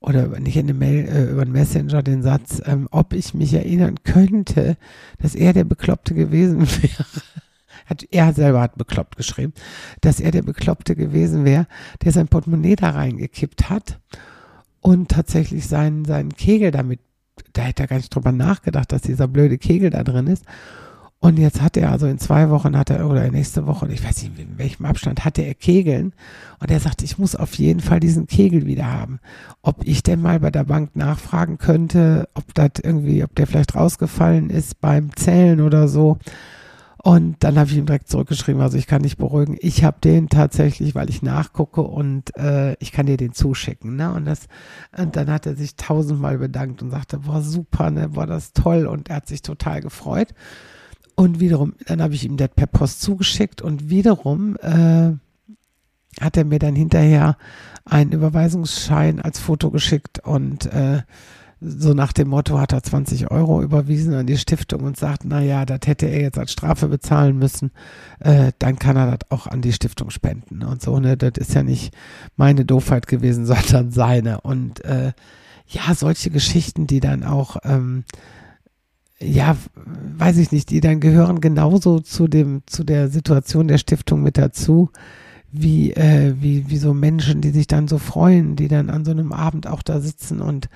oder 0.00 0.26
nicht 0.40 0.58
eine 0.58 0.74
Mail 0.74 1.06
äh, 1.06 1.30
über 1.30 1.44
den 1.44 1.52
Messenger 1.52 2.02
den 2.02 2.24
Satz, 2.24 2.60
ähm, 2.64 2.88
ob 2.90 3.12
ich 3.12 3.32
mich 3.32 3.54
erinnern 3.54 4.02
könnte, 4.02 4.76
dass 5.18 5.36
er 5.36 5.52
der 5.52 5.64
Bekloppte 5.64 6.14
gewesen 6.14 6.62
wäre 6.82 7.06
hat, 7.86 8.04
er 8.10 8.32
selber 8.32 8.60
hat 8.60 8.76
bekloppt 8.76 9.16
geschrieben, 9.16 9.52
dass 10.00 10.20
er 10.20 10.30
der 10.30 10.42
Bekloppte 10.42 10.94
gewesen 10.94 11.44
wäre, 11.44 11.66
der 12.04 12.12
sein 12.12 12.28
Portemonnaie 12.28 12.76
da 12.76 12.90
reingekippt 12.90 13.70
hat 13.70 14.00
und 14.80 15.08
tatsächlich 15.08 15.66
seinen, 15.66 16.04
seinen 16.04 16.34
Kegel 16.34 16.70
damit, 16.70 17.00
da 17.52 17.62
hätte 17.62 17.84
er 17.84 17.88
gar 17.88 17.96
nicht 17.96 18.14
drüber 18.14 18.32
nachgedacht, 18.32 18.92
dass 18.92 19.02
dieser 19.02 19.28
blöde 19.28 19.58
Kegel 19.58 19.90
da 19.90 20.04
drin 20.04 20.26
ist. 20.26 20.44
Und 21.18 21.38
jetzt 21.38 21.62
hat 21.62 21.76
er, 21.76 21.90
also 21.90 22.06
in 22.06 22.18
zwei 22.18 22.50
Wochen 22.50 22.76
hat 22.76 22.90
er, 22.90 23.08
oder 23.08 23.28
nächste 23.30 23.66
Woche, 23.66 23.88
ich 23.90 24.04
weiß 24.04 24.22
nicht, 24.22 24.38
in 24.38 24.58
welchem 24.58 24.84
Abstand, 24.84 25.24
hatte 25.24 25.42
er 25.42 25.54
Kegeln. 25.54 26.12
Und 26.60 26.70
er 26.70 26.78
sagt, 26.78 27.02
ich 27.02 27.18
muss 27.18 27.34
auf 27.34 27.54
jeden 27.54 27.80
Fall 27.80 28.00
diesen 28.00 28.26
Kegel 28.26 28.66
wieder 28.66 28.86
haben. 28.86 29.18
Ob 29.62 29.84
ich 29.84 30.02
denn 30.02 30.20
mal 30.20 30.38
bei 30.40 30.50
der 30.50 30.64
Bank 30.64 30.94
nachfragen 30.94 31.58
könnte, 31.58 32.28
ob 32.34 32.54
das 32.54 32.70
irgendwie, 32.82 33.24
ob 33.24 33.34
der 33.34 33.46
vielleicht 33.46 33.74
rausgefallen 33.74 34.50
ist 34.50 34.80
beim 34.80 35.16
Zählen 35.16 35.60
oder 35.62 35.88
so. 35.88 36.18
Und 37.06 37.36
dann 37.44 37.56
habe 37.56 37.70
ich 37.70 37.76
ihm 37.76 37.86
direkt 37.86 38.08
zurückgeschrieben, 38.08 38.60
also 38.60 38.76
ich 38.76 38.88
kann 38.88 39.04
dich 39.04 39.16
beruhigen, 39.16 39.56
ich 39.60 39.84
habe 39.84 39.98
den 40.02 40.28
tatsächlich, 40.28 40.96
weil 40.96 41.08
ich 41.08 41.22
nachgucke 41.22 41.82
und 41.82 42.36
äh, 42.36 42.74
ich 42.80 42.90
kann 42.90 43.06
dir 43.06 43.16
den 43.16 43.32
zuschicken. 43.32 43.94
Ne? 43.94 44.12
Und, 44.12 44.24
das, 44.24 44.48
und 44.98 45.14
dann 45.14 45.30
hat 45.30 45.46
er 45.46 45.54
sich 45.54 45.76
tausendmal 45.76 46.36
bedankt 46.38 46.82
und 46.82 46.90
sagte, 46.90 47.18
boah, 47.18 47.42
super, 47.42 47.92
ne, 47.92 48.08
boah, 48.08 48.26
das 48.26 48.54
toll. 48.54 48.88
Und 48.88 49.08
er 49.08 49.16
hat 49.16 49.28
sich 49.28 49.42
total 49.42 49.82
gefreut. 49.82 50.34
Und 51.14 51.38
wiederum, 51.38 51.74
dann 51.86 52.02
habe 52.02 52.14
ich 52.14 52.24
ihm 52.24 52.36
das 52.36 52.50
per 52.56 52.66
Post 52.66 53.02
zugeschickt 53.02 53.62
und 53.62 53.88
wiederum 53.88 54.56
äh, 54.56 55.12
hat 56.20 56.36
er 56.36 56.44
mir 56.44 56.58
dann 56.58 56.74
hinterher 56.74 57.36
einen 57.84 58.10
Überweisungsschein 58.10 59.20
als 59.20 59.38
Foto 59.38 59.70
geschickt 59.70 60.18
und 60.24 60.66
äh, 60.66 61.02
so 61.60 61.94
nach 61.94 62.12
dem 62.12 62.28
Motto 62.28 62.58
hat 62.58 62.72
er 62.72 62.82
20 62.82 63.30
Euro 63.30 63.62
überwiesen 63.62 64.12
an 64.14 64.26
die 64.26 64.36
Stiftung 64.36 64.82
und 64.82 64.98
sagt, 64.98 65.22
na 65.24 65.40
ja, 65.40 65.64
das 65.64 65.80
hätte 65.86 66.06
er 66.06 66.20
jetzt 66.20 66.38
als 66.38 66.52
Strafe 66.52 66.88
bezahlen 66.88 67.38
müssen, 67.38 67.70
äh, 68.20 68.52
dann 68.58 68.78
kann 68.78 68.96
er 68.96 69.16
das 69.16 69.30
auch 69.30 69.46
an 69.46 69.62
die 69.62 69.72
Stiftung 69.72 70.10
spenden 70.10 70.62
und 70.62 70.82
so, 70.82 71.00
ne, 71.00 71.16
das 71.16 71.32
ist 71.36 71.54
ja 71.54 71.62
nicht 71.62 71.94
meine 72.36 72.64
Doofheit 72.66 73.06
gewesen, 73.06 73.46
sondern 73.46 73.90
seine. 73.90 74.42
Und 74.42 74.84
äh, 74.84 75.12
ja, 75.66 75.94
solche 75.94 76.30
Geschichten, 76.30 76.86
die 76.86 77.00
dann 77.00 77.24
auch, 77.24 77.56
ähm, 77.64 78.04
ja, 79.18 79.56
weiß 80.18 80.36
ich 80.36 80.52
nicht, 80.52 80.68
die 80.68 80.80
dann 80.80 81.00
gehören 81.00 81.40
genauso 81.40 82.00
zu 82.00 82.28
dem, 82.28 82.62
zu 82.66 82.84
der 82.84 83.08
Situation 83.08 83.66
der 83.66 83.78
Stiftung 83.78 84.22
mit 84.22 84.36
dazu, 84.36 84.90
wie, 85.50 85.92
äh, 85.92 86.34
wie, 86.38 86.68
wie 86.68 86.76
so 86.76 86.92
Menschen, 86.92 87.40
die 87.40 87.50
sich 87.50 87.66
dann 87.66 87.88
so 87.88 87.96
freuen, 87.96 88.56
die 88.56 88.68
dann 88.68 88.90
an 88.90 89.06
so 89.06 89.10
einem 89.10 89.32
Abend 89.32 89.66
auch 89.66 89.82
da 89.82 90.00
sitzen 90.00 90.42
und 90.42 90.68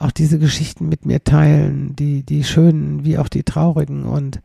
auch 0.00 0.10
diese 0.10 0.38
Geschichten 0.38 0.88
mit 0.88 1.04
mir 1.04 1.22
teilen, 1.22 1.94
die, 1.94 2.24
die 2.24 2.42
schönen 2.42 3.04
wie 3.04 3.18
auch 3.18 3.28
die 3.28 3.42
traurigen 3.42 4.04
und 4.04 4.40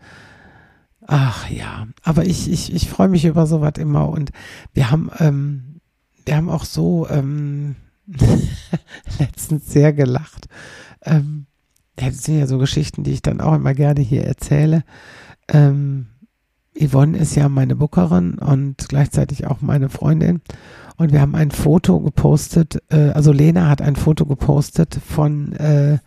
ach 1.08 1.50
ja, 1.50 1.88
aber 2.04 2.26
ich, 2.26 2.52
ich, 2.52 2.74
ich 2.74 2.90
freue 2.90 3.08
mich 3.08 3.26
über 3.26 3.48
sowas 3.48 3.74
immer 3.78 4.10
und 4.10 4.32
wir 4.74 4.92
haben, 4.92 5.10
ähm, 5.18 5.80
wir 6.26 6.36
haben 6.36 6.50
auch 6.50 6.66
so 6.66 7.08
ähm, 7.10 7.78
letztens 9.20 9.72
sehr 9.72 9.94
gelacht. 9.94 10.48
Ähm, 11.04 11.46
das 11.96 12.24
sind 12.24 12.38
ja 12.38 12.48
so 12.48 12.58
Geschichten, 12.58 13.04
die 13.04 13.14
ich 13.14 13.22
dann 13.22 13.40
auch 13.40 13.56
immer 13.56 13.74
gerne 13.74 14.02
hier 14.02 14.26
erzähle. 14.26 14.84
Ähm, 15.48 16.08
Yvonne 16.78 17.18
ist 17.18 17.36
ja 17.36 17.48
meine 17.50 17.76
Bookerin 17.76 18.36
und 18.36 18.90
gleichzeitig 18.90 19.48
auch 19.48 19.62
meine 19.62 19.90
Freundin. 19.90 20.42
Und 20.98 21.12
wir 21.12 21.22
haben 21.22 21.36
ein 21.36 21.52
Foto 21.52 22.00
gepostet, 22.00 22.82
äh, 22.90 23.10
also 23.10 23.32
Lena 23.32 23.70
hat 23.70 23.82
ein 23.82 23.96
Foto 23.96 24.26
gepostet 24.26 25.00
von, 25.06 25.54
äh, 25.54 26.00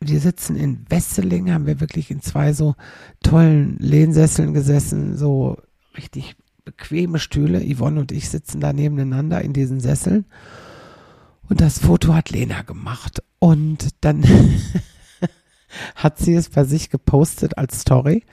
wir 0.00 0.20
sitzen 0.20 0.56
in 0.56 0.84
Wesseling, 0.88 1.50
haben 1.52 1.66
wir 1.66 1.80
wirklich 1.80 2.10
in 2.10 2.20
zwei 2.20 2.52
so 2.52 2.74
tollen 3.22 3.76
Lehnsesseln 3.78 4.52
gesessen, 4.52 5.16
so 5.16 5.56
richtig 5.96 6.36
bequeme 6.64 7.18
Stühle. 7.18 7.62
Yvonne 7.64 8.00
und 8.00 8.12
ich 8.12 8.28
sitzen 8.28 8.60
da 8.60 8.72
nebeneinander 8.72 9.40
in 9.42 9.52
diesen 9.52 9.80
Sesseln. 9.80 10.26
Und 11.48 11.60
das 11.60 11.78
Foto 11.78 12.14
hat 12.14 12.30
Lena 12.30 12.62
gemacht. 12.62 13.22
Und 13.38 13.88
dann 14.00 14.24
hat 15.94 16.18
sie 16.18 16.34
es 16.34 16.50
bei 16.50 16.64
sich 16.64 16.90
gepostet 16.90 17.58
als 17.58 17.80
Story. 17.80 18.24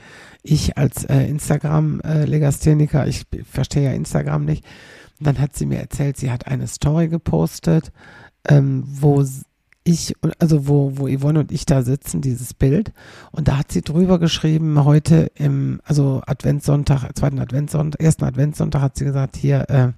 Ich 0.43 0.77
als 0.77 1.05
äh, 1.05 1.23
Instagram-Legastheniker, 1.25 3.05
äh, 3.05 3.09
ich 3.09 3.25
verstehe 3.49 3.83
ja 3.83 3.91
Instagram 3.91 4.45
nicht, 4.45 4.65
dann 5.19 5.39
hat 5.39 5.55
sie 5.55 5.65
mir 5.65 5.79
erzählt, 5.79 6.17
sie 6.17 6.31
hat 6.31 6.47
eine 6.47 6.67
Story 6.67 7.07
gepostet, 7.07 7.91
ähm, 8.47 8.83
wo 8.87 9.23
ich, 9.83 10.15
also 10.39 10.67
wo, 10.67 10.97
wo 10.97 11.07
Yvonne 11.07 11.39
und 11.39 11.51
ich 11.51 11.65
da 11.65 11.81
sitzen, 11.81 12.21
dieses 12.21 12.53
Bild. 12.53 12.91
Und 13.31 13.47
da 13.47 13.57
hat 13.57 13.71
sie 13.71 13.81
drüber 13.81 14.19
geschrieben, 14.19 14.83
heute 14.83 15.31
im, 15.35 15.81
also 15.85 16.21
Adventssonntag, 16.25 17.15
zweiten 17.15 17.39
Adventssonntag, 17.39 18.01
ersten 18.01 18.25
Adventssonntag 18.25 18.81
hat 18.81 18.97
sie 18.97 19.05
gesagt, 19.05 19.35
hier, 19.35 19.69
äh, 19.69 19.91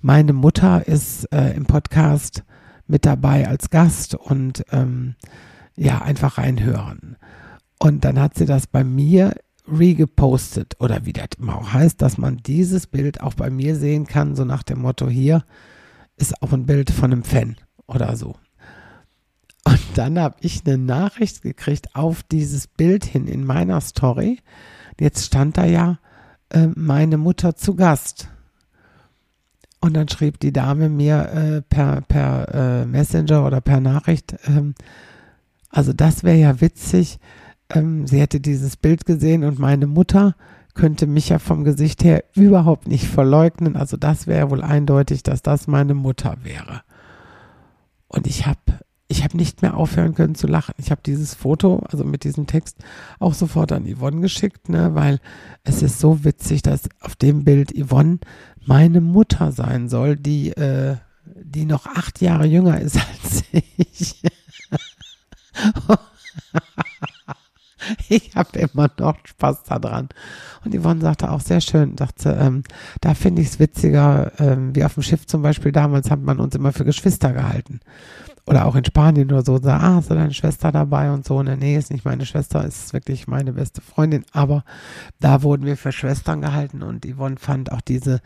meine 0.00 0.34
Mutter 0.34 0.86
ist 0.86 1.24
äh, 1.32 1.54
im 1.54 1.64
Podcast 1.64 2.44
mit 2.86 3.06
dabei 3.06 3.48
als 3.48 3.70
Gast 3.70 4.14
und 4.14 4.64
ähm, 4.70 5.14
ja, 5.76 6.02
einfach 6.02 6.36
reinhören. 6.36 7.16
Und 7.78 8.04
dann 8.04 8.20
hat 8.20 8.34
sie 8.34 8.46
das 8.46 8.66
bei 8.66 8.84
mir 8.84 9.34
regepostet 9.66 10.76
oder 10.80 11.06
wie 11.06 11.12
das 11.12 11.28
immer 11.38 11.56
auch 11.56 11.72
heißt, 11.72 12.02
dass 12.02 12.18
man 12.18 12.38
dieses 12.38 12.86
Bild 12.86 13.20
auch 13.20 13.34
bei 13.34 13.50
mir 13.50 13.76
sehen 13.76 14.06
kann, 14.06 14.36
so 14.36 14.44
nach 14.44 14.62
dem 14.62 14.80
Motto, 14.80 15.08
hier 15.08 15.44
ist 16.16 16.42
auch 16.42 16.52
ein 16.52 16.66
Bild 16.66 16.90
von 16.90 17.12
einem 17.12 17.24
Fan 17.24 17.56
oder 17.86 18.16
so. 18.16 18.36
Und 19.64 19.80
dann 19.94 20.18
habe 20.18 20.36
ich 20.40 20.62
eine 20.66 20.76
Nachricht 20.76 21.42
gekriegt 21.42 21.94
auf 21.94 22.22
dieses 22.22 22.66
Bild 22.66 23.04
hin 23.04 23.26
in 23.26 23.44
meiner 23.44 23.80
Story. 23.80 24.40
Jetzt 25.00 25.24
stand 25.24 25.56
da 25.56 25.64
ja 25.64 25.98
äh, 26.50 26.68
meine 26.74 27.16
Mutter 27.16 27.56
zu 27.56 27.74
Gast. 27.74 28.28
Und 29.80 29.94
dann 29.94 30.08
schrieb 30.08 30.40
die 30.40 30.52
Dame 30.52 30.88
mir 30.88 31.28
äh, 31.28 31.62
per, 31.62 32.02
per 32.02 32.54
äh, 32.54 32.86
Messenger 32.86 33.46
oder 33.46 33.60
per 33.60 33.80
Nachricht, 33.80 34.36
ähm, 34.46 34.74
also 35.68 35.92
das 35.92 36.22
wäre 36.22 36.38
ja 36.38 36.60
witzig, 36.60 37.18
ähm, 37.70 38.06
sie 38.06 38.20
hätte 38.20 38.40
dieses 38.40 38.76
Bild 38.76 39.06
gesehen 39.06 39.44
und 39.44 39.58
meine 39.58 39.86
Mutter 39.86 40.34
könnte 40.74 41.06
mich 41.06 41.28
ja 41.28 41.38
vom 41.38 41.64
Gesicht 41.64 42.02
her 42.04 42.24
überhaupt 42.34 42.88
nicht 42.88 43.06
verleugnen. 43.06 43.76
Also 43.76 43.96
das 43.96 44.26
wäre 44.26 44.50
wohl 44.50 44.62
eindeutig, 44.62 45.22
dass 45.22 45.42
das 45.42 45.66
meine 45.66 45.94
Mutter 45.94 46.36
wäre. 46.42 46.82
Und 48.08 48.26
ich 48.26 48.46
habe 48.46 48.60
ich 49.06 49.22
habe 49.22 49.36
nicht 49.36 49.62
mehr 49.62 49.76
aufhören 49.76 50.14
können 50.14 50.34
zu 50.34 50.46
lachen. 50.46 50.74
Ich 50.78 50.90
habe 50.90 51.02
dieses 51.04 51.34
Foto, 51.34 51.84
also 51.90 52.04
mit 52.04 52.24
diesem 52.24 52.46
Text, 52.46 52.78
auch 53.18 53.34
sofort 53.34 53.70
an 53.70 53.86
Yvonne 53.86 54.20
geschickt, 54.20 54.68
ne, 54.68 54.94
weil 54.94 55.20
es 55.62 55.82
ist 55.82 56.00
so 56.00 56.24
witzig, 56.24 56.62
dass 56.62 56.88
auf 57.00 57.14
dem 57.14 57.44
Bild 57.44 57.72
Yvonne 57.76 58.18
meine 58.64 59.00
Mutter 59.00 59.52
sein 59.52 59.88
soll, 59.88 60.16
die, 60.16 60.50
äh, 60.50 60.96
die 61.26 61.66
noch 61.66 61.86
acht 61.86 62.20
Jahre 62.22 62.46
jünger 62.46 62.80
ist 62.80 62.96
als 62.96 63.44
ich. 63.76 64.22
ich 68.08 68.34
habe 68.34 68.58
immer 68.58 68.90
noch 68.98 69.16
Spaß 69.24 69.64
daran. 69.64 70.08
Und 70.64 70.74
Yvonne 70.74 71.00
sagte 71.00 71.30
auch 71.30 71.40
sehr 71.40 71.60
schön, 71.60 71.96
sagte, 71.96 72.36
ähm, 72.40 72.62
da 73.00 73.14
finde 73.14 73.42
ich 73.42 73.48
es 73.48 73.58
witziger, 73.58 74.32
ähm, 74.38 74.74
wie 74.74 74.84
auf 74.84 74.94
dem 74.94 75.02
Schiff 75.02 75.26
zum 75.26 75.42
Beispiel, 75.42 75.72
damals 75.72 76.10
hat 76.10 76.20
man 76.20 76.40
uns 76.40 76.54
immer 76.54 76.72
für 76.72 76.84
Geschwister 76.84 77.32
gehalten. 77.32 77.80
Oder 78.46 78.66
auch 78.66 78.74
in 78.74 78.84
Spanien 78.84 79.32
oder 79.32 79.42
so, 79.42 79.58
sag, 79.58 79.82
ah, 79.82 79.94
hast 79.94 80.10
du 80.10 80.14
deine 80.14 80.34
Schwester 80.34 80.70
dabei 80.70 81.10
und 81.10 81.24
so. 81.24 81.38
Und 81.38 81.58
nee, 81.58 81.76
ist 81.76 81.90
nicht 81.90 82.04
meine 82.04 82.26
Schwester, 82.26 82.64
ist 82.64 82.92
wirklich 82.92 83.26
meine 83.26 83.54
beste 83.54 83.80
Freundin. 83.80 84.24
Aber 84.32 84.64
da 85.18 85.42
wurden 85.42 85.64
wir 85.64 85.78
für 85.78 85.92
Schwestern 85.92 86.42
gehalten 86.42 86.82
und 86.82 87.06
Yvonne 87.06 87.36
fand 87.38 87.72
auch 87.72 87.80
diese 87.80 88.20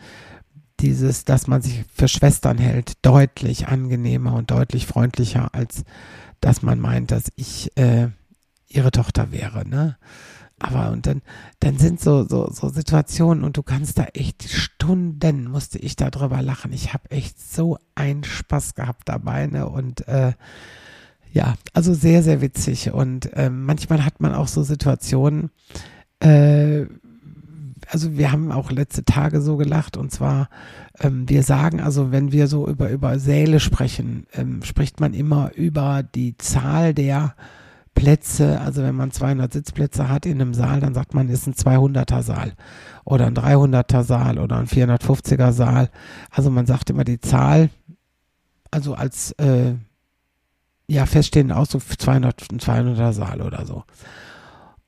dieses, 0.81 1.25
dass 1.25 1.47
man 1.47 1.63
sich 1.63 1.85
für 1.93 2.09
Schwestern 2.09 2.59
hält, 2.59 3.05
deutlich 3.05 3.69
angenehmer 3.69 4.35
und 4.35 4.51
deutlich 4.51 4.87
freundlicher, 4.87 5.53
als 5.53 5.85
dass 6.41 6.63
man 6.63 6.79
meint, 6.79 7.11
dass 7.11 7.33
ich 7.37 7.77
äh, 7.77 8.09
ihre 8.69 8.91
Tochter 8.91 9.33
wäre, 9.33 9.67
ne? 9.69 9.97
Aber 10.61 10.91
und 10.91 11.07
dann, 11.07 11.23
dann 11.61 11.79
sind 11.79 12.01
so, 12.01 12.27
so, 12.29 12.51
so 12.51 12.69
Situationen 12.69 13.45
und 13.45 13.57
du 13.57 13.63
kannst 13.63 13.99
da 13.99 14.05
echt 14.15 14.49
Stunden 14.51 15.49
musste 15.49 15.79
ich 15.79 15.95
da 15.97 16.11
drüber 16.11 16.43
lachen. 16.43 16.73
Ich 16.73 16.93
habe 16.93 17.11
echt 17.11 17.41
so 17.41 17.79
einen 17.95 18.25
Spaß 18.25 18.75
gehabt 18.75 19.09
dabei, 19.09 19.47
ne? 19.47 19.69
Und 19.69 20.09
äh, 20.09 20.33
Ja, 21.33 21.55
also 21.75 21.95
sehr, 21.95 22.23
sehr 22.23 22.41
witzig. 22.41 22.93
Und 22.93 23.31
ähm, 23.35 23.65
manchmal 23.65 24.05
hat 24.05 24.21
man 24.21 24.35
auch 24.35 24.49
so 24.49 24.63
Situationen, 24.63 25.51
äh, 26.21 26.87
also 27.91 28.17
wir 28.19 28.33
haben 28.33 28.51
auch 28.53 28.71
letzte 28.71 29.05
Tage 29.05 29.41
so 29.41 29.57
gelacht 29.57 29.97
und 29.97 30.11
zwar, 30.11 30.49
ähm, 31.01 31.29
wir 31.29 31.43
sagen 31.43 31.81
also, 31.81 32.11
wenn 32.13 32.33
wir 32.33 32.49
so 32.49 32.67
über, 32.69 32.91
über 32.91 33.19
Säle 33.19 33.61
sprechen, 33.61 34.27
ähm, 34.35 34.63
spricht 34.63 35.01
man 35.01 35.15
immer 35.15 35.53
über 35.55 36.03
die 36.03 36.37
Zahl 36.39 36.95
der 36.95 37.35
Plätze, 37.99 38.61
also 38.61 38.83
wenn 38.83 38.95
man 38.95 39.11
200 39.11 39.53
Sitzplätze 39.53 40.09
hat 40.09 40.25
in 40.25 40.41
einem 40.41 40.55
Saal, 40.55 40.79
dann 40.79 40.95
sagt 40.95 41.15
man, 41.15 41.29
ist 41.29 41.49
ein 41.49 41.55
200er 41.55 42.23
Saal 42.23 42.53
oder 43.05 43.27
ein 43.27 43.35
300er 43.35 44.05
Saal 44.05 44.39
oder 44.39 44.57
ein 44.57 44.69
450er 44.69 45.51
Saal. 45.51 45.91
Also 46.31 46.49
man 46.51 46.65
sagt 46.65 46.91
immer 46.91 47.03
die 47.03 47.21
Zahl, 47.21 47.71
also 48.71 48.95
als 48.95 49.33
äh, 49.33 49.75
ja 50.87 51.07
feststehenden 51.07 51.57
Ausdruck 51.57 51.83
200, 51.83 52.41
200er 52.43 53.13
Saal 53.13 53.43
oder 53.43 53.67
so. 53.67 53.83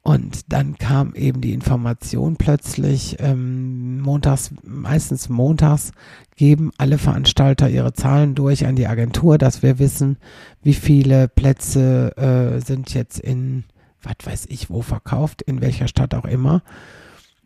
Und 0.03 0.51
dann 0.51 0.79
kam 0.79 1.15
eben 1.15 1.43
die 1.43 1.53
Information 1.53 2.37
plötzlich, 2.37 3.17
ähm, 3.21 4.01
montags, 4.01 4.51
meistens 4.63 5.29
montags, 5.29 5.93
geben 6.37 6.71
alle 6.79 6.97
Veranstalter 6.97 7.69
ihre 7.69 7.93
Zahlen 7.93 8.35
durch 8.35 8.67
an 8.67 8.77
die 8.77 8.87
Agentur, 8.87 9.37
dass 9.37 9.63
wir 9.63 9.79
wissen, 9.79 10.17
wie 10.63 10.73
viele 10.73 11.29
Plätze 11.29 12.17
äh, 12.17 12.65
sind 12.65 12.95
jetzt 12.95 13.19
in, 13.21 13.65
was 14.03 14.15
weiß 14.25 14.47
ich, 14.49 14.71
wo 14.71 14.81
verkauft, 14.81 15.43
in 15.43 15.61
welcher 15.61 15.87
Stadt 15.87 16.15
auch 16.15 16.25
immer. 16.25 16.63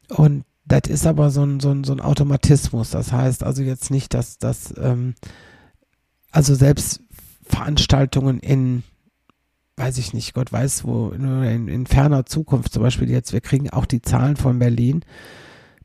Und 0.09 0.45
das 0.64 0.83
ist 0.88 1.07
aber 1.07 1.31
so 1.31 1.43
ein, 1.43 1.59
so 1.59 1.73
ein, 1.73 1.83
so 1.83 1.93
ein 1.93 2.01
Automatismus. 2.01 2.90
Das 2.90 3.12
heißt 3.12 3.43
also 3.43 3.62
jetzt 3.62 3.90
nicht, 3.90 4.14
dass 4.14 4.38
das, 4.38 4.73
ähm, 4.79 5.14
also 6.31 6.55
selbst 6.55 7.03
Veranstaltungen 7.43 8.38
in 8.38 8.85
weiß 9.77 9.99
ich 9.99 10.15
nicht, 10.15 10.35
Gott 10.35 10.53
weiß 10.53 10.85
wo, 10.85 11.11
in, 11.11 11.69
in 11.69 11.87
ferner 11.87 12.27
Zukunft 12.27 12.73
zum 12.73 12.83
Beispiel 12.83 13.11
jetzt, 13.11 13.33
wir 13.33 13.41
kriegen 13.41 13.71
auch 13.71 13.87
die 13.87 14.03
Zahlen 14.03 14.37
von 14.37 14.59
Berlin. 14.59 15.05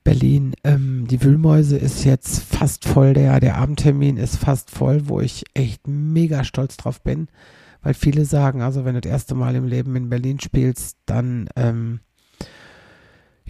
Berlin, 0.03 0.53
ähm, 0.63 1.07
die 1.09 1.21
Wühlmäuse 1.23 1.77
ist 1.77 2.05
jetzt 2.05 2.41
fast 2.41 2.85
voll, 2.85 3.13
der, 3.13 3.39
der 3.39 3.57
Abendtermin 3.57 4.17
ist 4.17 4.37
fast 4.37 4.71
voll, 4.71 5.07
wo 5.07 5.19
ich 5.19 5.43
echt 5.53 5.87
mega 5.87 6.43
stolz 6.43 6.77
drauf 6.77 7.01
bin, 7.01 7.27
weil 7.81 7.93
viele 7.93 8.25
sagen, 8.25 8.61
also 8.61 8.85
wenn 8.85 8.95
du 8.95 9.01
das 9.01 9.11
erste 9.11 9.35
Mal 9.35 9.55
im 9.55 9.65
Leben 9.65 9.95
in 9.95 10.09
Berlin 10.09 10.39
spielst, 10.39 10.97
dann 11.05 11.49
ähm, 11.55 11.99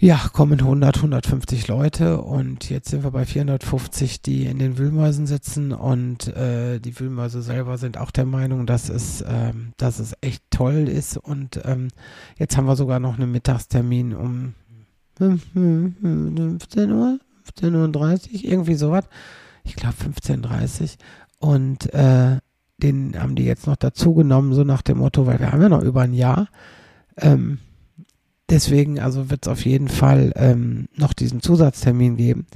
ja, 0.00 0.18
kommen 0.32 0.58
100, 0.58 0.96
150 0.96 1.68
Leute 1.68 2.22
und 2.22 2.70
jetzt 2.70 2.88
sind 2.88 3.04
wir 3.04 3.10
bei 3.10 3.26
450, 3.26 4.22
die 4.22 4.46
in 4.46 4.58
den 4.58 4.78
Wühlmäusen 4.78 5.26
sitzen 5.26 5.72
und 5.72 6.26
äh, 6.28 6.80
die 6.80 6.98
Wühlmäuse 6.98 7.42
selber 7.42 7.76
sind 7.76 7.98
auch 7.98 8.10
der 8.10 8.24
Meinung, 8.24 8.64
dass 8.64 8.88
es, 8.88 9.22
ähm, 9.28 9.74
dass 9.76 9.98
es 9.98 10.14
echt 10.22 10.42
toll 10.50 10.88
ist 10.88 11.18
und 11.18 11.60
ähm, 11.66 11.88
jetzt 12.38 12.56
haben 12.56 12.64
wir 12.64 12.76
sogar 12.76 12.98
noch 12.98 13.18
einen 13.18 13.30
Mittagstermin 13.30 14.14
um 14.14 14.54
15 15.18 16.92
Uhr, 16.92 17.18
15 17.42 17.74
Uhr 17.74 17.88
30, 17.88 18.48
irgendwie 18.48 18.76
sowas. 18.76 19.04
Ich 19.64 19.76
glaube 19.76 19.96
15.30 19.96 20.96
Uhr 21.40 21.50
und 21.50 21.92
äh, 21.92 22.38
den 22.78 23.20
haben 23.20 23.34
die 23.34 23.44
jetzt 23.44 23.66
noch 23.66 23.76
dazu 23.76 24.14
genommen, 24.14 24.54
so 24.54 24.64
nach 24.64 24.80
dem 24.80 24.96
Motto, 24.96 25.26
weil 25.26 25.40
wir 25.40 25.52
haben 25.52 25.60
ja 25.60 25.68
noch 25.68 25.82
über 25.82 26.00
ein 26.00 26.14
Jahr. 26.14 26.48
Ähm, 27.18 27.58
Deswegen 28.50 28.98
also 28.98 29.30
wird 29.30 29.46
es 29.46 29.52
auf 29.52 29.64
jeden 29.64 29.88
Fall 29.88 30.32
ähm, 30.34 30.88
noch 30.96 31.12
diesen 31.12 31.40
Zusatztermin 31.40 32.16
geben. 32.16 32.46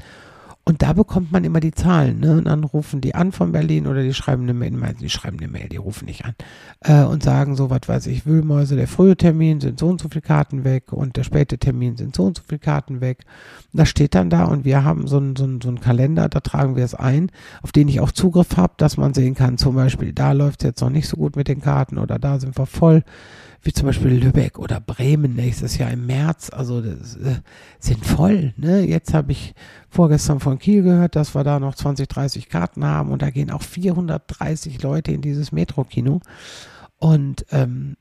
Und 0.66 0.80
da 0.80 0.94
bekommt 0.94 1.30
man 1.30 1.44
immer 1.44 1.61
die 1.61 1.72
Zahlen, 1.72 2.20
ne? 2.20 2.38
Und 2.38 2.46
dann 2.46 2.64
rufen 2.64 3.02
die 3.02 3.14
an 3.14 3.33
von 3.33 3.52
Berlin 3.52 3.87
oder 3.87 4.02
die 4.02 4.14
schreiben 4.14 4.44
eine 4.44 4.54
Mail, 4.54 4.72
die 4.98 5.11
schreiben 5.11 5.37
eine 5.38 5.48
Mail, 5.48 5.68
die 5.68 5.76
rufen 5.76 6.07
nicht 6.07 6.24
an 6.24 6.35
äh, 6.80 7.04
und 7.04 7.22
sagen 7.22 7.54
so, 7.54 7.68
was 7.68 7.83
weiß 7.87 8.07
ich, 8.07 8.24
Wühlmäuse, 8.24 8.74
der 8.74 8.88
frühe 8.88 9.14
Termin 9.14 9.61
sind 9.61 9.78
so 9.78 9.88
und 9.88 10.00
so 10.00 10.09
viele 10.09 10.22
Karten 10.22 10.64
weg 10.64 10.90
und 10.90 11.18
der 11.18 11.24
späte 11.24 11.59
Termin 11.59 11.98
sind 11.98 12.16
so 12.16 12.24
und 12.24 12.38
so 12.38 12.44
viele 12.48 12.61
Karten 12.61 13.02
weg. 13.02 13.26
Und 13.74 13.80
das 13.80 13.90
steht 13.90 14.14
dann 14.14 14.30
da 14.30 14.44
und 14.44 14.64
wir 14.64 14.85
haben 14.85 15.07
so 15.07 15.18
einen 15.18 15.37
so 15.37 15.46
so 15.62 15.68
einen 15.68 15.80
Kalender, 15.80 16.30
da 16.30 16.40
tragen 16.40 16.76
wir 16.76 16.85
es 16.85 16.94
ein, 16.94 17.30
auf 17.61 17.70
den 17.70 17.88
ich 17.88 18.00
auch 18.00 18.11
Zugriff 18.11 18.57
habe, 18.57 18.72
dass 18.78 18.96
man 18.96 19.12
sehen 19.12 19.35
kann, 19.35 19.59
zum 19.59 19.74
Beispiel, 19.74 20.14
da 20.14 20.33
läuft 20.33 20.62
es 20.62 20.68
jetzt 20.68 20.80
noch 20.80 20.88
nicht 20.88 21.09
so 21.09 21.18
gut 21.18 21.37
mit 21.37 21.46
den 21.46 21.61
Karten 21.61 21.98
oder 21.98 22.18
da 22.18 22.40
sind 22.40 22.57
wir 22.57 22.64
voll 22.64 23.04
wie 23.64 23.72
zum 23.72 23.87
Beispiel 23.87 24.11
Lübeck 24.11 24.59
oder 24.59 24.81
Bremen 24.81 25.35
nächstes 25.35 25.79
Jahr 25.79 25.90
im 25.90 26.07
März, 26.07 26.50
also 26.50 26.81
das, 26.81 27.16
äh, 27.16 27.40
sind 27.79 28.05
voll. 28.05 28.55
Ne? 28.57 28.87
Jetzt 28.87 29.14
habe 29.14 29.33
ich 29.33 29.55
vorgestern 29.88 30.40
von 30.40 30.59
Kiel 30.59 30.83
gehört, 30.83 31.16
dass 31.16 31.35
wir 31.35 31.44
da 31.44 31.59
noch 31.59 31.74
20, 31.74 32.09
30 32.09 32.48
Karten 32.48 32.85
haben 32.85 33.11
und 33.11 33.22
da 33.22 33.31
gehen 33.31 33.50
auch 33.50 33.62
430 33.62 34.83
Leute 34.83 35.12
in 35.12 35.22
dieses 35.22 35.53
Metro-Kino. 35.53 36.20
Und, 36.98 37.46
ähm, 37.50 37.96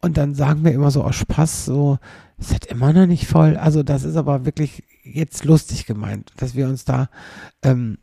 und 0.00 0.16
dann 0.16 0.34
sagen 0.34 0.64
wir 0.64 0.72
immer 0.72 0.90
so 0.90 1.02
aus 1.02 1.16
Spaß, 1.16 1.66
so, 1.66 1.98
es 2.38 2.50
ist 2.50 2.66
immer 2.66 2.92
noch 2.92 3.06
nicht 3.06 3.26
voll. 3.26 3.56
Also 3.56 3.82
das 3.82 4.04
ist 4.04 4.16
aber 4.16 4.44
wirklich 4.44 4.84
jetzt 5.02 5.44
lustig 5.44 5.86
gemeint, 5.86 6.32
dass 6.36 6.54
wir 6.54 6.66
uns 6.66 6.84
da 6.84 7.08
ähm, 7.62 7.98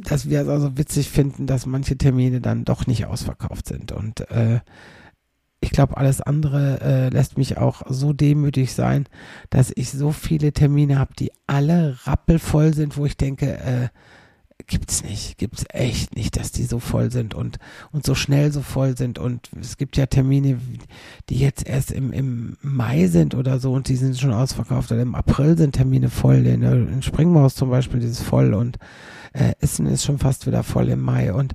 dass 0.00 0.28
wir 0.28 0.40
es 0.40 0.48
also 0.48 0.76
witzig 0.78 1.10
finden, 1.10 1.46
dass 1.46 1.66
manche 1.66 1.96
Termine 1.96 2.40
dann 2.40 2.64
doch 2.64 2.86
nicht 2.86 3.06
ausverkauft 3.06 3.68
sind. 3.68 3.92
Und 3.92 4.28
äh, 4.30 4.60
ich 5.62 5.70
glaube, 5.70 5.96
alles 5.96 6.20
andere 6.20 6.80
äh, 6.80 7.08
lässt 7.08 7.38
mich 7.38 7.56
auch 7.56 7.82
so 7.88 8.12
demütig 8.12 8.74
sein, 8.74 9.06
dass 9.48 9.72
ich 9.74 9.90
so 9.90 10.10
viele 10.10 10.52
Termine 10.52 10.98
habe, 10.98 11.14
die 11.18 11.30
alle 11.46 11.96
rappelvoll 12.04 12.74
sind, 12.74 12.96
wo 12.96 13.06
ich 13.06 13.16
denke, 13.16 13.58
äh, 13.58 13.88
gibt's 14.66 15.04
nicht, 15.04 15.38
gibt's 15.38 15.64
echt 15.68 16.16
nicht, 16.16 16.36
dass 16.36 16.50
die 16.50 16.64
so 16.64 16.78
voll 16.78 17.10
sind 17.10 17.34
und 17.34 17.58
und 17.92 18.04
so 18.04 18.14
schnell 18.14 18.52
so 18.52 18.60
voll 18.60 18.96
sind. 18.96 19.18
Und 19.20 19.50
es 19.60 19.76
gibt 19.76 19.96
ja 19.96 20.06
Termine, 20.06 20.58
die 21.28 21.38
jetzt 21.38 21.66
erst 21.66 21.92
im, 21.92 22.12
im 22.12 22.56
Mai 22.60 23.06
sind 23.06 23.34
oder 23.36 23.60
so 23.60 23.72
und 23.72 23.88
die 23.88 23.96
sind 23.96 24.18
schon 24.18 24.32
ausverkauft. 24.32 24.90
Oder 24.90 25.02
im 25.02 25.14
April 25.14 25.56
sind 25.56 25.76
Termine 25.76 26.10
voll, 26.10 26.44
in, 26.46 26.62
in 26.62 27.02
Springmaus 27.02 27.54
zum 27.54 27.70
Beispiel, 27.70 28.00
die 28.00 28.06
ist 28.06 28.22
voll 28.22 28.54
und 28.54 28.78
äh, 29.32 29.52
Essen 29.60 29.86
ist 29.86 30.04
schon 30.04 30.18
fast 30.18 30.46
wieder 30.46 30.64
voll 30.64 30.88
im 30.88 31.00
Mai. 31.00 31.32
Und 31.32 31.54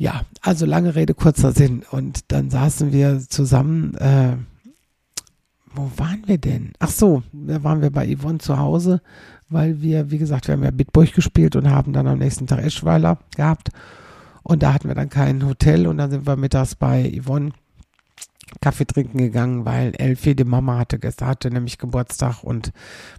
ja, 0.00 0.22
also 0.40 0.64
lange 0.64 0.94
Rede, 0.94 1.12
kurzer 1.12 1.52
Sinn. 1.52 1.82
Und 1.90 2.32
dann 2.32 2.48
saßen 2.48 2.90
wir 2.90 3.20
zusammen, 3.20 3.94
äh, 3.96 4.34
wo 5.74 5.90
waren 5.96 6.22
wir 6.24 6.38
denn? 6.38 6.72
Ach 6.78 6.88
so, 6.88 7.22
da 7.34 7.62
waren 7.64 7.82
wir 7.82 7.90
bei 7.90 8.16
Yvonne 8.16 8.38
zu 8.38 8.56
Hause, 8.56 9.02
weil 9.50 9.82
wir, 9.82 10.10
wie 10.10 10.16
gesagt, 10.16 10.48
wir 10.48 10.54
haben 10.54 10.64
ja 10.64 10.70
Bitburg 10.70 11.12
gespielt 11.12 11.54
und 11.54 11.68
haben 11.68 11.92
dann 11.92 12.06
am 12.06 12.18
nächsten 12.18 12.46
Tag 12.46 12.64
Eschweiler 12.64 13.18
gehabt. 13.36 13.68
Und 14.42 14.62
da 14.62 14.72
hatten 14.72 14.88
wir 14.88 14.94
dann 14.94 15.10
kein 15.10 15.44
Hotel 15.44 15.86
und 15.86 15.98
dann 15.98 16.10
sind 16.10 16.26
wir 16.26 16.36
mittags 16.36 16.76
bei 16.76 17.12
Yvonne 17.22 17.50
Kaffee 18.62 18.86
trinken 18.86 19.18
gegangen, 19.18 19.66
weil 19.66 19.92
Elfie, 19.98 20.34
die 20.34 20.44
Mama, 20.44 20.78
hatte 20.78 20.98
gestern 20.98 21.28
hatte 21.28 21.50
nämlich 21.50 21.76
Geburtstag 21.76 22.42
und 22.42 22.72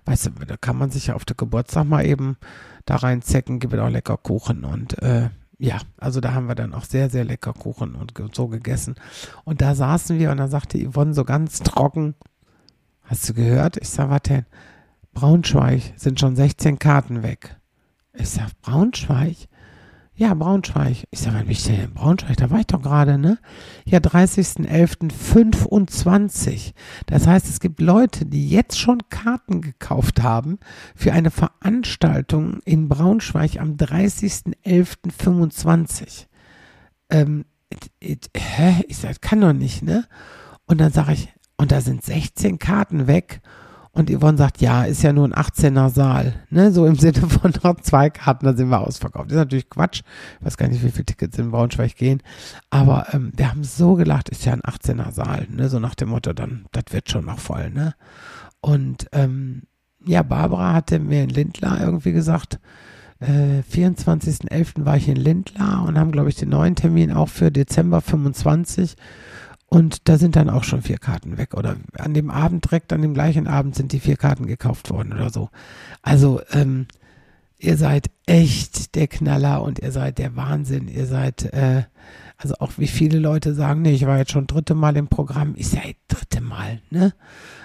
weißt 0.05 0.25
du, 0.25 0.45
da 0.47 0.57
kann 0.57 0.79
man 0.79 0.89
sich 0.89 1.07
ja 1.07 1.13
auf 1.13 1.25
den 1.25 1.37
Geburtstag 1.37 1.85
mal 1.85 2.07
eben 2.07 2.37
da 2.85 2.95
reinzecken, 2.95 3.59
gibt 3.59 3.75
auch 3.75 3.87
lecker 3.87 4.17
Kuchen 4.17 4.65
und 4.65 4.99
äh, 5.03 5.29
ja, 5.61 5.77
also 5.97 6.21
da 6.21 6.33
haben 6.33 6.47
wir 6.47 6.55
dann 6.55 6.73
auch 6.73 6.85
sehr, 6.85 7.11
sehr 7.11 7.23
lecker 7.23 7.53
Kuchen 7.53 7.93
und 7.93 8.13
so 8.33 8.47
gegessen. 8.47 8.95
Und 9.43 9.61
da 9.61 9.75
saßen 9.75 10.17
wir 10.17 10.31
und 10.31 10.37
da 10.37 10.47
sagte 10.47 10.79
Yvonne 10.79 11.13
so 11.13 11.23
ganz 11.23 11.59
trocken, 11.59 12.15
hast 13.03 13.29
du 13.29 13.35
gehört? 13.35 13.77
Ich 13.77 13.89
sag, 13.89 14.23
denn? 14.23 14.47
Braunschweig 15.13 15.93
sind 15.97 16.19
schon 16.19 16.35
16 16.35 16.79
Karten 16.79 17.21
weg. 17.21 17.57
Ich 18.13 18.29
sag, 18.29 18.59
Braunschweig? 18.63 19.37
Ja, 20.21 20.33
Braunschweig. 20.35 21.07
Ich 21.09 21.19
sage, 21.19 21.37
wann 21.37 21.45
bin 21.45 21.53
ich 21.53 21.63
denn 21.63 21.81
in 21.81 21.95
Braunschweig? 21.95 22.37
Da 22.37 22.51
war 22.51 22.59
ich 22.59 22.67
doch 22.67 22.83
gerade, 22.83 23.17
ne? 23.17 23.39
Ja, 23.85 23.97
30.11.25. 23.97 26.73
Das 27.07 27.25
heißt, 27.25 27.49
es 27.49 27.59
gibt 27.59 27.81
Leute, 27.81 28.27
die 28.27 28.47
jetzt 28.47 28.79
schon 28.79 28.99
Karten 29.09 29.61
gekauft 29.61 30.21
haben 30.21 30.59
für 30.93 31.13
eine 31.13 31.31
Veranstaltung 31.31 32.59
in 32.65 32.87
Braunschweig 32.87 33.59
am 33.59 33.77
30.11.25. 33.77 36.27
Ähm, 37.09 37.45
hä? 38.03 38.83
Ich 38.89 38.97
sage, 38.97 39.15
kann 39.21 39.41
doch 39.41 39.53
nicht, 39.53 39.81
ne? 39.81 40.05
Und 40.67 40.79
dann 40.79 40.91
sage 40.91 41.13
ich, 41.13 41.29
und 41.57 41.71
da 41.71 41.81
sind 41.81 42.03
16 42.03 42.59
Karten 42.59 43.07
weg 43.07 43.41
und 43.93 44.09
Yvonne 44.09 44.37
sagt, 44.37 44.61
ja, 44.61 44.85
ist 44.85 45.03
ja 45.03 45.11
nur 45.11 45.27
ein 45.27 45.33
18er 45.33 45.89
Saal. 45.89 46.33
Ne? 46.49 46.71
So 46.71 46.85
im 46.85 46.95
Sinne 46.95 47.27
von 47.27 47.53
noch 47.63 47.81
zwei 47.81 48.09
Karten, 48.09 48.45
dann 48.45 48.55
sind 48.55 48.69
wir 48.69 48.79
ausverkauft. 48.79 49.25
Das 49.25 49.33
ist 49.33 49.39
natürlich 49.39 49.69
Quatsch. 49.69 50.01
Ich 50.39 50.45
weiß 50.45 50.55
gar 50.55 50.69
nicht, 50.69 50.83
wie 50.83 50.91
viele 50.91 51.05
Tickets 51.05 51.37
in 51.37 51.51
Braunschweig 51.51 51.95
gehen. 51.97 52.23
Aber 52.69 53.07
ähm, 53.11 53.33
wir 53.35 53.49
haben 53.49 53.65
so 53.65 53.95
gelacht, 53.95 54.29
ist 54.29 54.45
ja 54.45 54.53
ein 54.53 54.61
18er 54.61 55.11
Saal. 55.11 55.47
Ne? 55.49 55.67
So 55.67 55.79
nach 55.79 55.95
dem 55.95 56.09
Motto, 56.09 56.31
dann, 56.31 56.65
das 56.71 56.85
wird 56.91 57.09
schon 57.09 57.25
noch 57.25 57.39
voll. 57.39 57.69
Ne? 57.69 57.93
Und 58.61 59.07
ähm, 59.11 59.63
ja, 60.05 60.23
Barbara 60.23 60.73
hatte 60.73 60.99
mir 60.99 61.23
in 61.23 61.29
Lindlar 61.29 61.81
irgendwie 61.81 62.13
gesagt, 62.13 62.59
äh, 63.19 63.61
24.11. 63.71 64.85
war 64.85 64.95
ich 64.95 65.09
in 65.09 65.17
Lindlar 65.17 65.85
und 65.85 65.99
haben, 65.99 66.11
glaube 66.11 66.29
ich, 66.29 66.35
den 66.35 66.49
neuen 66.49 66.75
Termin 66.75 67.11
auch 67.11 67.29
für 67.29 67.51
Dezember 67.51 68.01
25. 68.01 68.95
Und 69.73 70.09
da 70.09 70.17
sind 70.17 70.35
dann 70.35 70.49
auch 70.49 70.65
schon 70.65 70.81
vier 70.81 70.97
Karten 70.97 71.37
weg. 71.37 71.53
Oder 71.53 71.77
an 71.97 72.13
dem 72.13 72.29
Abend, 72.29 72.65
direkt 72.65 72.91
an 72.91 73.01
dem 73.01 73.13
gleichen 73.13 73.47
Abend 73.47 73.73
sind 73.73 73.93
die 73.93 74.01
vier 74.01 74.17
Karten 74.17 74.45
gekauft 74.45 74.89
worden 74.89 75.13
oder 75.13 75.29
so. 75.29 75.49
Also, 76.01 76.41
ähm, 76.51 76.87
ihr 77.57 77.77
seid 77.77 78.11
echt 78.25 78.95
der 78.95 79.07
Knaller 79.07 79.63
und 79.63 79.79
ihr 79.79 79.93
seid 79.93 80.17
der 80.17 80.35
Wahnsinn. 80.35 80.89
Ihr 80.89 81.05
seid, 81.05 81.45
äh, 81.53 81.83
also 82.35 82.55
auch 82.59 82.73
wie 82.75 82.87
viele 82.87 83.17
Leute 83.17 83.53
sagen, 83.53 83.83
nee, 83.83 83.93
ich 83.93 84.05
war 84.05 84.17
jetzt 84.17 84.31
schon 84.31 84.45
dritte 84.45 84.75
Mal 84.75 84.97
im 84.97 85.07
Programm. 85.07 85.53
Ich 85.55 85.69
sage 85.69 85.95
dritte 86.09 86.41
Mal, 86.41 86.81
ne? 86.89 87.13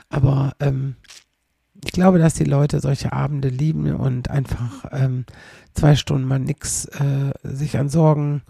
Aber 0.08 0.52
ähm, 0.60 0.94
ich 1.84 1.90
glaube, 1.90 2.20
dass 2.20 2.34
die 2.34 2.44
Leute 2.44 2.78
solche 2.78 3.12
Abende 3.12 3.48
lieben 3.48 3.92
und 3.92 4.30
einfach 4.30 4.84
ähm, 4.92 5.24
zwei 5.74 5.96
Stunden 5.96 6.28
mal 6.28 6.38
nix 6.38 6.84
äh, 6.84 7.32
sich 7.42 7.76
an 7.76 7.88
Sorgen 7.88 8.42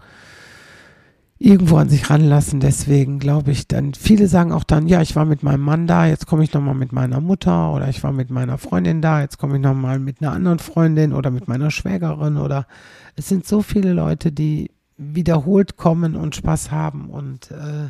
irgendwo 1.39 1.77
an 1.77 1.89
sich 1.89 2.09
ranlassen. 2.09 2.59
Deswegen 2.59 3.19
glaube 3.19 3.51
ich 3.51 3.67
dann, 3.67 3.93
viele 3.93 4.27
sagen 4.27 4.51
auch 4.51 4.63
dann, 4.63 4.87
ja, 4.87 5.01
ich 5.01 5.15
war 5.15 5.25
mit 5.25 5.43
meinem 5.43 5.61
Mann 5.61 5.87
da, 5.87 6.05
jetzt 6.05 6.25
komme 6.25 6.43
ich 6.43 6.53
nochmal 6.53 6.75
mit 6.75 6.91
meiner 6.91 7.21
Mutter 7.21 7.73
oder 7.73 7.87
ich 7.89 8.03
war 8.03 8.11
mit 8.11 8.29
meiner 8.29 8.57
Freundin 8.57 9.01
da, 9.01 9.21
jetzt 9.21 9.37
komme 9.37 9.57
ich 9.57 9.61
nochmal 9.61 9.99
mit 9.99 10.21
einer 10.21 10.31
anderen 10.31 10.59
Freundin 10.59 11.13
oder 11.13 11.29
mit 11.29 11.47
meiner 11.47 11.71
Schwägerin 11.71 12.37
oder 12.37 12.67
es 13.15 13.27
sind 13.27 13.45
so 13.45 13.61
viele 13.61 13.93
Leute, 13.93 14.31
die 14.31 14.71
wiederholt 14.97 15.77
kommen 15.77 16.15
und 16.15 16.35
Spaß 16.35 16.71
haben 16.71 17.09
und 17.09 17.51
äh, 17.51 17.89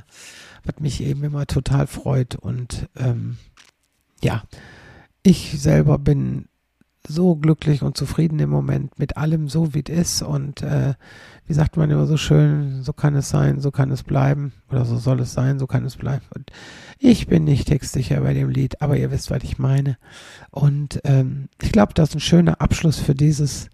was 0.65 0.79
mich 0.79 1.01
eben 1.01 1.23
immer 1.23 1.45
total 1.45 1.88
freut 1.88 2.36
und 2.36 2.89
ähm, 2.97 3.38
ja, 4.21 4.43
ich 5.23 5.62
selber 5.62 5.99
bin 5.99 6.47
so 7.07 7.36
glücklich 7.36 7.81
und 7.81 7.97
zufrieden 7.97 8.39
im 8.39 8.49
Moment 8.49 8.97
mit 8.99 9.17
allem 9.17 9.49
so, 9.49 9.73
wie 9.73 9.83
es 9.88 9.89
ist. 9.89 10.21
Und 10.21 10.62
äh, 10.62 10.93
wie 11.45 11.53
sagt 11.53 11.77
man 11.77 11.89
immer 11.89 12.05
so 12.05 12.17
schön, 12.17 12.83
so 12.83 12.93
kann 12.93 13.15
es 13.15 13.29
sein, 13.29 13.60
so 13.62 13.71
kann 13.71 13.91
es 13.91 14.03
bleiben. 14.03 14.53
Oder 14.69 14.86
so 14.86 14.97
soll 14.97 15.21
es 15.21 15.33
sein, 15.33 15.60
so 15.60 15.67
kann 15.67 15.86
es 15.86 15.95
bleiben. 15.95 16.25
Und 16.33 16.51
ich 16.99 17.27
bin 17.27 17.43
nicht 17.43 17.67
textsicher 17.67 18.21
bei 18.21 18.33
dem 18.33 18.49
Lied, 18.49 18.81
aber 18.81 18.97
ihr 18.97 19.12
wisst, 19.12 19.31
was 19.31 19.43
ich 19.43 19.57
meine. 19.57 19.97
Und 20.51 20.99
ähm, 21.03 21.49
ich 21.62 21.71
glaube, 21.71 21.93
das 21.93 22.10
ist 22.10 22.15
ein 22.15 22.21
schöner 22.21 22.62
Abschluss 22.62 22.97
für 22.97 23.15
dieses, 23.15 23.69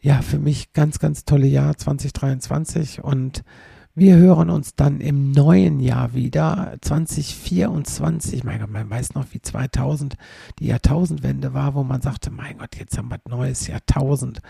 ja, 0.00 0.20
für 0.20 0.38
mich 0.38 0.72
ganz, 0.72 0.98
ganz 0.98 1.24
tolle 1.24 1.46
Jahr 1.46 1.76
2023. 1.76 3.02
Und 3.02 3.44
wir 3.96 4.16
hören 4.16 4.50
uns 4.50 4.74
dann 4.74 5.00
im 5.00 5.30
neuen 5.30 5.78
Jahr 5.78 6.14
wieder, 6.14 6.76
2024. 6.80 8.42
Mein 8.42 8.58
Gott, 8.60 8.70
man 8.70 8.90
weiß 8.90 9.14
noch, 9.14 9.26
wie 9.30 9.40
2000 9.40 10.16
die 10.58 10.66
Jahrtausendwende 10.66 11.54
war, 11.54 11.74
wo 11.74 11.84
man 11.84 12.00
sagte, 12.00 12.32
mein 12.32 12.58
Gott, 12.58 12.76
jetzt 12.76 12.98
haben 12.98 13.08
wir 13.08 13.16
ein 13.16 13.30
neues 13.30 13.68
Jahrtausend. 13.68 14.42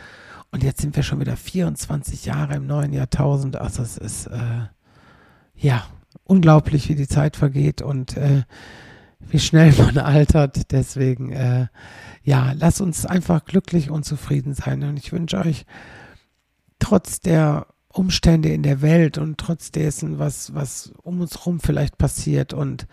Und 0.51 0.63
jetzt 0.63 0.81
sind 0.81 0.97
wir 0.97 1.03
schon 1.03 1.21
wieder 1.21 1.37
24 1.37 2.25
Jahre 2.25 2.55
im 2.55 2.67
neuen 2.67 2.95
Jahrtausend. 2.95 3.57
Also 3.57 3.83
es 3.83 3.99
ist, 3.99 4.29
äh, 4.29 4.69
ja, 5.57 5.85
unglaublich, 6.25 6.89
wie 6.89 6.95
die 6.95 7.09
Zeit 7.09 7.37
vergeht 7.37 7.83
und 7.83 8.17
äh, 8.17 8.45
wie 9.21 9.41
schnell 9.41 9.75
man 9.79 9.99
altert. 9.99 10.73
Deswegen, 10.73 11.33
äh, 11.33 11.67
ja, 12.23 12.53
lasst 12.53 12.81
uns 12.81 13.05
einfach 13.05 13.45
glücklich 13.45 13.91
und 13.91 14.07
zufrieden 14.07 14.55
sein. 14.55 14.83
Und 14.85 14.97
ich 14.97 15.13
wünsche 15.13 15.37
euch 15.37 15.67
trotz 16.79 17.21
der 17.21 17.67
Umstände 17.95 18.51
in 18.51 18.63
der 18.63 18.83
Welt 18.83 19.19
und 19.19 19.39
trotz 19.39 19.71
dessen, 19.71 20.19
was, 20.19 20.55
was 20.55 20.93
um 21.03 21.21
uns 21.21 21.39
herum 21.39 21.61
vielleicht 21.61 21.97
passiert 21.97 22.53
und 22.53 22.87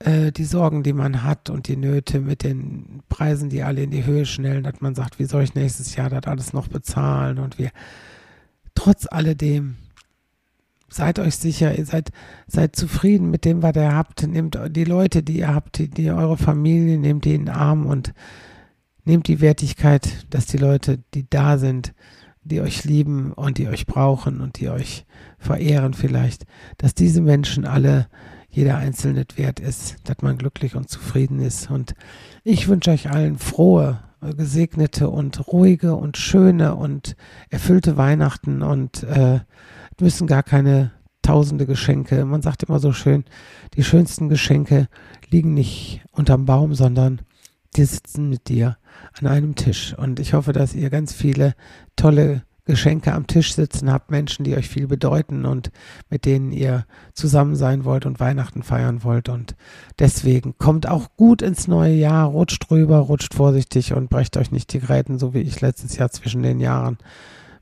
äh, 0.00 0.32
die 0.32 0.44
Sorgen, 0.44 0.82
die 0.82 0.92
man 0.92 1.22
hat 1.22 1.50
und 1.50 1.68
die 1.68 1.76
Nöte 1.76 2.20
mit 2.20 2.42
den 2.42 3.02
Preisen, 3.08 3.48
die 3.48 3.62
alle 3.62 3.82
in 3.82 3.90
die 3.90 4.04
Höhe 4.04 4.26
schnellen, 4.26 4.64
dass 4.64 4.80
man 4.80 4.94
sagt, 4.94 5.18
wie 5.18 5.24
soll 5.26 5.44
ich 5.44 5.54
nächstes 5.54 5.94
Jahr 5.94 6.10
das 6.10 6.24
alles 6.24 6.52
noch 6.52 6.68
bezahlen 6.68 7.38
und 7.38 7.58
wir 7.58 7.70
trotz 8.74 9.06
alledem 9.10 9.76
seid 10.90 11.18
euch 11.20 11.36
sicher, 11.36 11.78
ihr 11.78 11.86
seid, 11.86 12.10
seid 12.46 12.76
zufrieden 12.76 13.30
mit 13.30 13.44
dem, 13.44 13.62
was 13.62 13.76
ihr 13.76 13.94
habt. 13.94 14.26
Nehmt 14.26 14.58
die 14.70 14.84
Leute, 14.84 15.22
die 15.22 15.38
ihr 15.38 15.54
habt, 15.54 15.78
die, 15.78 15.88
die 15.88 16.10
eure 16.10 16.36
Familie, 16.36 16.98
nehmt 16.98 17.24
die 17.24 17.34
in 17.34 17.46
den 17.46 17.54
Arm 17.54 17.86
und 17.86 18.12
nehmt 19.04 19.28
die 19.28 19.40
Wertigkeit, 19.40 20.26
dass 20.30 20.46
die 20.46 20.58
Leute, 20.58 20.98
die 21.14 21.28
da 21.30 21.58
sind, 21.58 21.94
die 22.42 22.60
euch 22.60 22.84
lieben 22.84 23.32
und 23.32 23.58
die 23.58 23.68
euch 23.68 23.86
brauchen 23.86 24.40
und 24.40 24.60
die 24.60 24.70
euch 24.70 25.04
verehren 25.38 25.94
vielleicht, 25.94 26.46
dass 26.78 26.94
diese 26.94 27.20
Menschen 27.20 27.64
alle 27.64 28.08
jeder 28.48 28.76
einzelne 28.78 29.24
wert 29.36 29.60
ist, 29.60 29.96
dass 30.04 30.22
man 30.22 30.38
glücklich 30.38 30.74
und 30.74 30.88
zufrieden 30.88 31.40
ist. 31.40 31.70
Und 31.70 31.94
ich 32.42 32.66
wünsche 32.68 32.90
euch 32.90 33.10
allen 33.10 33.38
frohe, 33.38 34.00
gesegnete 34.36 35.08
und 35.08 35.46
ruhige 35.48 35.94
und 35.94 36.16
schöne 36.16 36.74
und 36.74 37.16
erfüllte 37.48 37.96
Weihnachten 37.96 38.62
und 38.62 39.02
äh, 39.04 39.40
müssen 40.00 40.26
gar 40.26 40.42
keine 40.42 40.92
tausende 41.22 41.66
Geschenke. 41.66 42.24
Man 42.24 42.42
sagt 42.42 42.64
immer 42.64 42.80
so 42.80 42.92
schön, 42.92 43.24
die 43.74 43.84
schönsten 43.84 44.28
Geschenke 44.28 44.88
liegen 45.28 45.54
nicht 45.54 46.02
unterm 46.12 46.44
Baum, 46.44 46.74
sondern 46.74 47.20
die 47.80 47.86
sitzen 47.86 48.28
mit 48.28 48.48
dir 48.48 48.76
an 49.18 49.26
einem 49.26 49.54
Tisch. 49.54 49.94
Und 49.96 50.20
ich 50.20 50.34
hoffe, 50.34 50.52
dass 50.52 50.74
ihr 50.74 50.90
ganz 50.90 51.14
viele 51.14 51.54
tolle 51.96 52.42
Geschenke 52.66 53.14
am 53.14 53.26
Tisch 53.26 53.54
sitzen 53.54 53.90
habt, 53.90 54.10
Menschen, 54.10 54.44
die 54.44 54.54
euch 54.54 54.68
viel 54.68 54.86
bedeuten 54.86 55.46
und 55.46 55.70
mit 56.10 56.26
denen 56.26 56.52
ihr 56.52 56.84
zusammen 57.14 57.56
sein 57.56 57.86
wollt 57.86 58.04
und 58.04 58.20
Weihnachten 58.20 58.62
feiern 58.62 59.02
wollt. 59.02 59.30
Und 59.30 59.56
deswegen 59.98 60.58
kommt 60.58 60.86
auch 60.86 61.16
gut 61.16 61.40
ins 61.40 61.68
neue 61.68 61.94
Jahr, 61.94 62.26
rutscht 62.26 62.70
drüber, 62.70 62.98
rutscht 62.98 63.32
vorsichtig 63.32 63.94
und 63.94 64.10
brecht 64.10 64.36
euch 64.36 64.52
nicht 64.52 64.72
die 64.74 64.80
Gräten, 64.80 65.18
so 65.18 65.32
wie 65.32 65.40
ich 65.40 65.62
letztes 65.62 65.96
Jahr 65.96 66.10
zwischen 66.10 66.42
den 66.42 66.60
Jahren. 66.60 66.98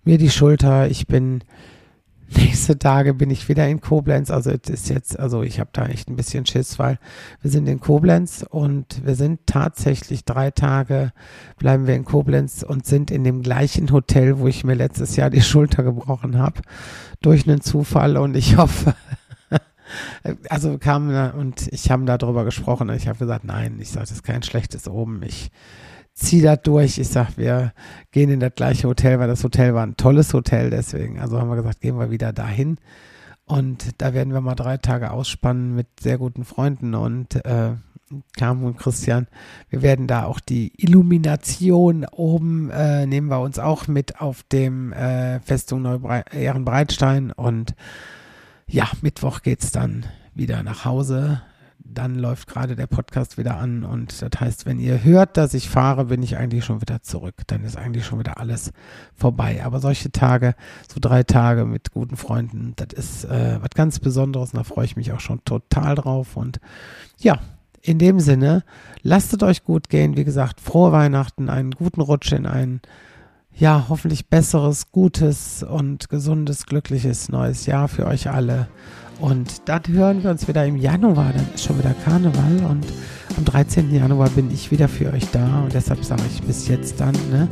Mir 0.03 0.19
die 0.19 0.31
Schulter, 0.31 0.91
ich 0.91 1.07
bin 1.07 1.45
nächste 2.37 2.79
Tage 2.79 3.15
bin 3.15 3.31
ich 3.31 3.49
wieder 3.49 3.67
in 3.69 3.81
Koblenz. 3.81 4.31
Also 4.31 4.51
es 4.51 4.69
ist 4.69 4.89
jetzt, 4.89 5.19
also 5.19 5.43
ich 5.43 5.61
habe 5.61 5.71
da 5.73 5.87
echt 5.87 6.09
ein 6.09 6.17
bisschen 6.17 6.47
Schiss, 6.47 6.79
weil 6.79 6.99
wir 7.41 7.51
sind 7.51 7.67
in 7.69 7.81
Koblenz 7.81 8.45
und 8.49 9.05
wir 9.05 9.15
sind 9.15 9.47
tatsächlich 9.47 10.25
drei 10.25 10.51
Tage 10.51 11.13
bleiben 11.59 11.87
wir 11.87 11.95
in 11.95 12.05
Koblenz 12.05 12.63
und 12.63 12.87
sind 12.87 13.11
in 13.11 13.25
dem 13.25 13.43
gleichen 13.43 13.91
Hotel, 13.93 14.39
wo 14.39 14.47
ich 14.47 14.65
mir 14.65 14.75
letztes 14.75 15.17
Jahr 15.17 15.31
die 15.31 15.43
Schulter 15.43 15.83
gebrochen 15.83 16.39
habe, 16.39 16.63
durch 17.21 17.49
einen 17.49 17.61
Zufall 17.61 18.17
und 18.17 18.37
ich 18.37 18.57
hoffe, 18.57 18.95
also 20.49 20.79
kam 20.79 21.09
und 21.39 21.69
ich 21.69 21.91
habe 21.91 22.05
darüber 22.05 22.45
gesprochen 22.45 22.91
und 22.91 22.97
ich 22.97 23.09
habe 23.09 23.19
gesagt, 23.19 23.45
nein, 23.45 23.79
ich 23.81 23.91
sage, 23.91 24.01
das 24.01 24.13
ist 24.13 24.23
kein 24.23 24.43
schlechtes 24.43 24.89
Oben. 24.89 25.23
Ich 25.23 25.51
zieh 26.19 26.43
das 26.43 26.63
durch. 26.63 26.99
Ich 26.99 27.09
sag, 27.09 27.37
wir 27.37 27.73
gehen 28.11 28.31
in 28.31 28.41
das 28.41 28.55
gleiche 28.55 28.89
Hotel, 28.89 29.19
weil 29.19 29.29
das 29.29 29.45
Hotel 29.45 29.75
war 29.75 29.85
ein 29.85 29.97
tolles 29.97 30.35
Hotel, 30.35 30.71
deswegen. 30.71 31.21
Also 31.21 31.39
haben 31.39 31.49
wir 31.49 31.57
gesagt, 31.57 31.81
gehen 31.81 31.99
wir 31.99 32.11
wieder 32.11 32.33
dahin. 32.33 32.79
Und 33.47 34.01
da 34.03 34.13
werden 34.13 34.33
wir 34.35 34.41
mal 34.41 34.55
drei 34.55 34.77
Tage 34.77 35.11
ausspannen 35.11 35.75
mit 35.75 35.87
sehr 36.01 36.19
guten 36.19 36.45
Freunden 36.45 36.95
und 36.95 37.37
äh, 37.47 37.71
Carmen 38.37 38.65
und 38.65 38.79
Christian. 38.79 39.27
Wir 39.71 39.83
werden 39.83 40.07
da 40.07 40.25
auch 40.25 40.41
die 40.41 40.73
Illumination 40.77 42.05
oben 42.05 42.71
äh, 42.71 43.07
nehmen 43.07 43.29
wir 43.29 43.41
uns 43.41 43.59
auch 43.59 43.87
mit 43.87 44.21
auf 44.21 44.43
dem 44.43 44.93
äh, 44.93 45.41
Festung 45.41 45.87
Ehrenbreitstein 46.33 47.33
und 47.33 47.75
ja, 48.67 48.89
Mittwoch 49.01 49.43
geht's 49.43 49.73
dann 49.73 50.05
wieder 50.35 50.63
nach 50.63 50.85
Hause 50.85 51.43
dann 51.79 52.17
läuft 52.17 52.49
gerade 52.49 52.77
der 52.77 52.87
Podcast 52.87 53.39
wieder 53.39 53.57
an 53.57 53.85
und 53.85 54.21
das 54.21 54.41
heißt, 54.41 54.67
wenn 54.67 54.79
ihr 54.79 55.03
hört, 55.05 55.37
dass 55.37 55.55
ich 55.55 55.69
fahre, 55.69 56.07
bin 56.07 56.23
ich 56.23 56.37
eigentlich 56.37 56.65
schon 56.65 56.81
wieder 56.81 57.03
zurück. 57.03 57.35
Dann 57.47 57.65
ist 57.65 57.77
eigentlich 57.77 58.05
schon 58.05 58.19
wieder 58.19 58.39
alles 58.39 58.73
vorbei. 59.15 59.65
Aber 59.65 59.81
solche 59.81 60.13
Tage, 60.13 60.55
so 60.93 60.99
drei 61.01 61.23
Tage 61.23 61.65
mit 61.65 61.93
guten 61.93 62.17
Freunden, 62.17 62.75
das 62.77 62.93
ist 62.93 63.25
äh, 63.25 63.59
was 63.61 63.71
ganz 63.71 64.01
Besonderes 64.01 64.53
und 64.53 64.59
da 64.59 64.65
freue 64.65 64.85
ich 64.85 64.97
mich 64.97 65.13
auch 65.13 65.21
schon 65.21 65.45
total 65.45 65.95
drauf. 65.95 66.37
Und 66.37 66.61
ja, 67.19 67.39
in 67.81 67.99
dem 67.99 68.21
Sinne, 68.21 68.65
lasst 69.03 69.33
es 69.33 69.43
euch 69.43 69.65
gut 69.65 69.89
gehen. 69.89 70.17
Wie 70.17 70.25
gesagt, 70.25 70.61
frohe 70.61 70.93
Weihnachten, 70.93 71.49
einen 71.49 71.71
guten 71.71 72.01
Rutsch 72.01 72.33
in 72.33 72.47
ein 72.47 72.81
ja, 73.59 73.87
hoffentlich 73.89 74.29
besseres, 74.29 74.93
gutes 74.93 75.65
und 75.65 76.09
gesundes, 76.09 76.67
glückliches 76.67 77.29
neues 77.29 77.67
Jahr 77.67 77.89
für 77.89 78.07
euch 78.07 78.31
alle. 78.31 78.69
Und 79.21 79.69
dann 79.69 79.83
hören 79.89 80.23
wir 80.23 80.31
uns 80.31 80.47
wieder 80.47 80.65
im 80.65 80.77
Januar. 80.77 81.33
Dann 81.35 81.47
ist 81.55 81.65
schon 81.65 81.79
wieder 81.79 81.95
Karneval 82.05 82.65
und 82.71 82.87
am 83.37 83.45
13. 83.45 83.93
Januar 83.93 84.31
bin 84.31 84.51
ich 84.51 84.71
wieder 84.71 84.89
für 84.89 85.13
euch 85.13 85.29
da. 85.33 85.63
Und 85.65 85.75
deshalb 85.75 86.05
sage 86.05 86.23
ich 86.33 86.43
bis 86.43 86.69
jetzt 86.69 87.01
dann, 87.01 87.15
ne? 87.31 87.49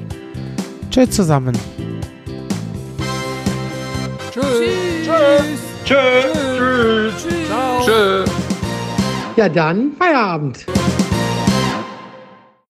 Tschüss 0.90 1.10
zusammen. 1.10 1.56
Tschüss. 4.30 4.44
Tschüss. 5.04 5.60
Tschüss. 5.84 6.56
Tschüss. 6.58 7.26
Tschüss. 7.26 7.84
Tschüss. 7.84 8.30
Ja, 9.36 9.48
dann 9.48 9.92
Feierabend. 9.98 10.66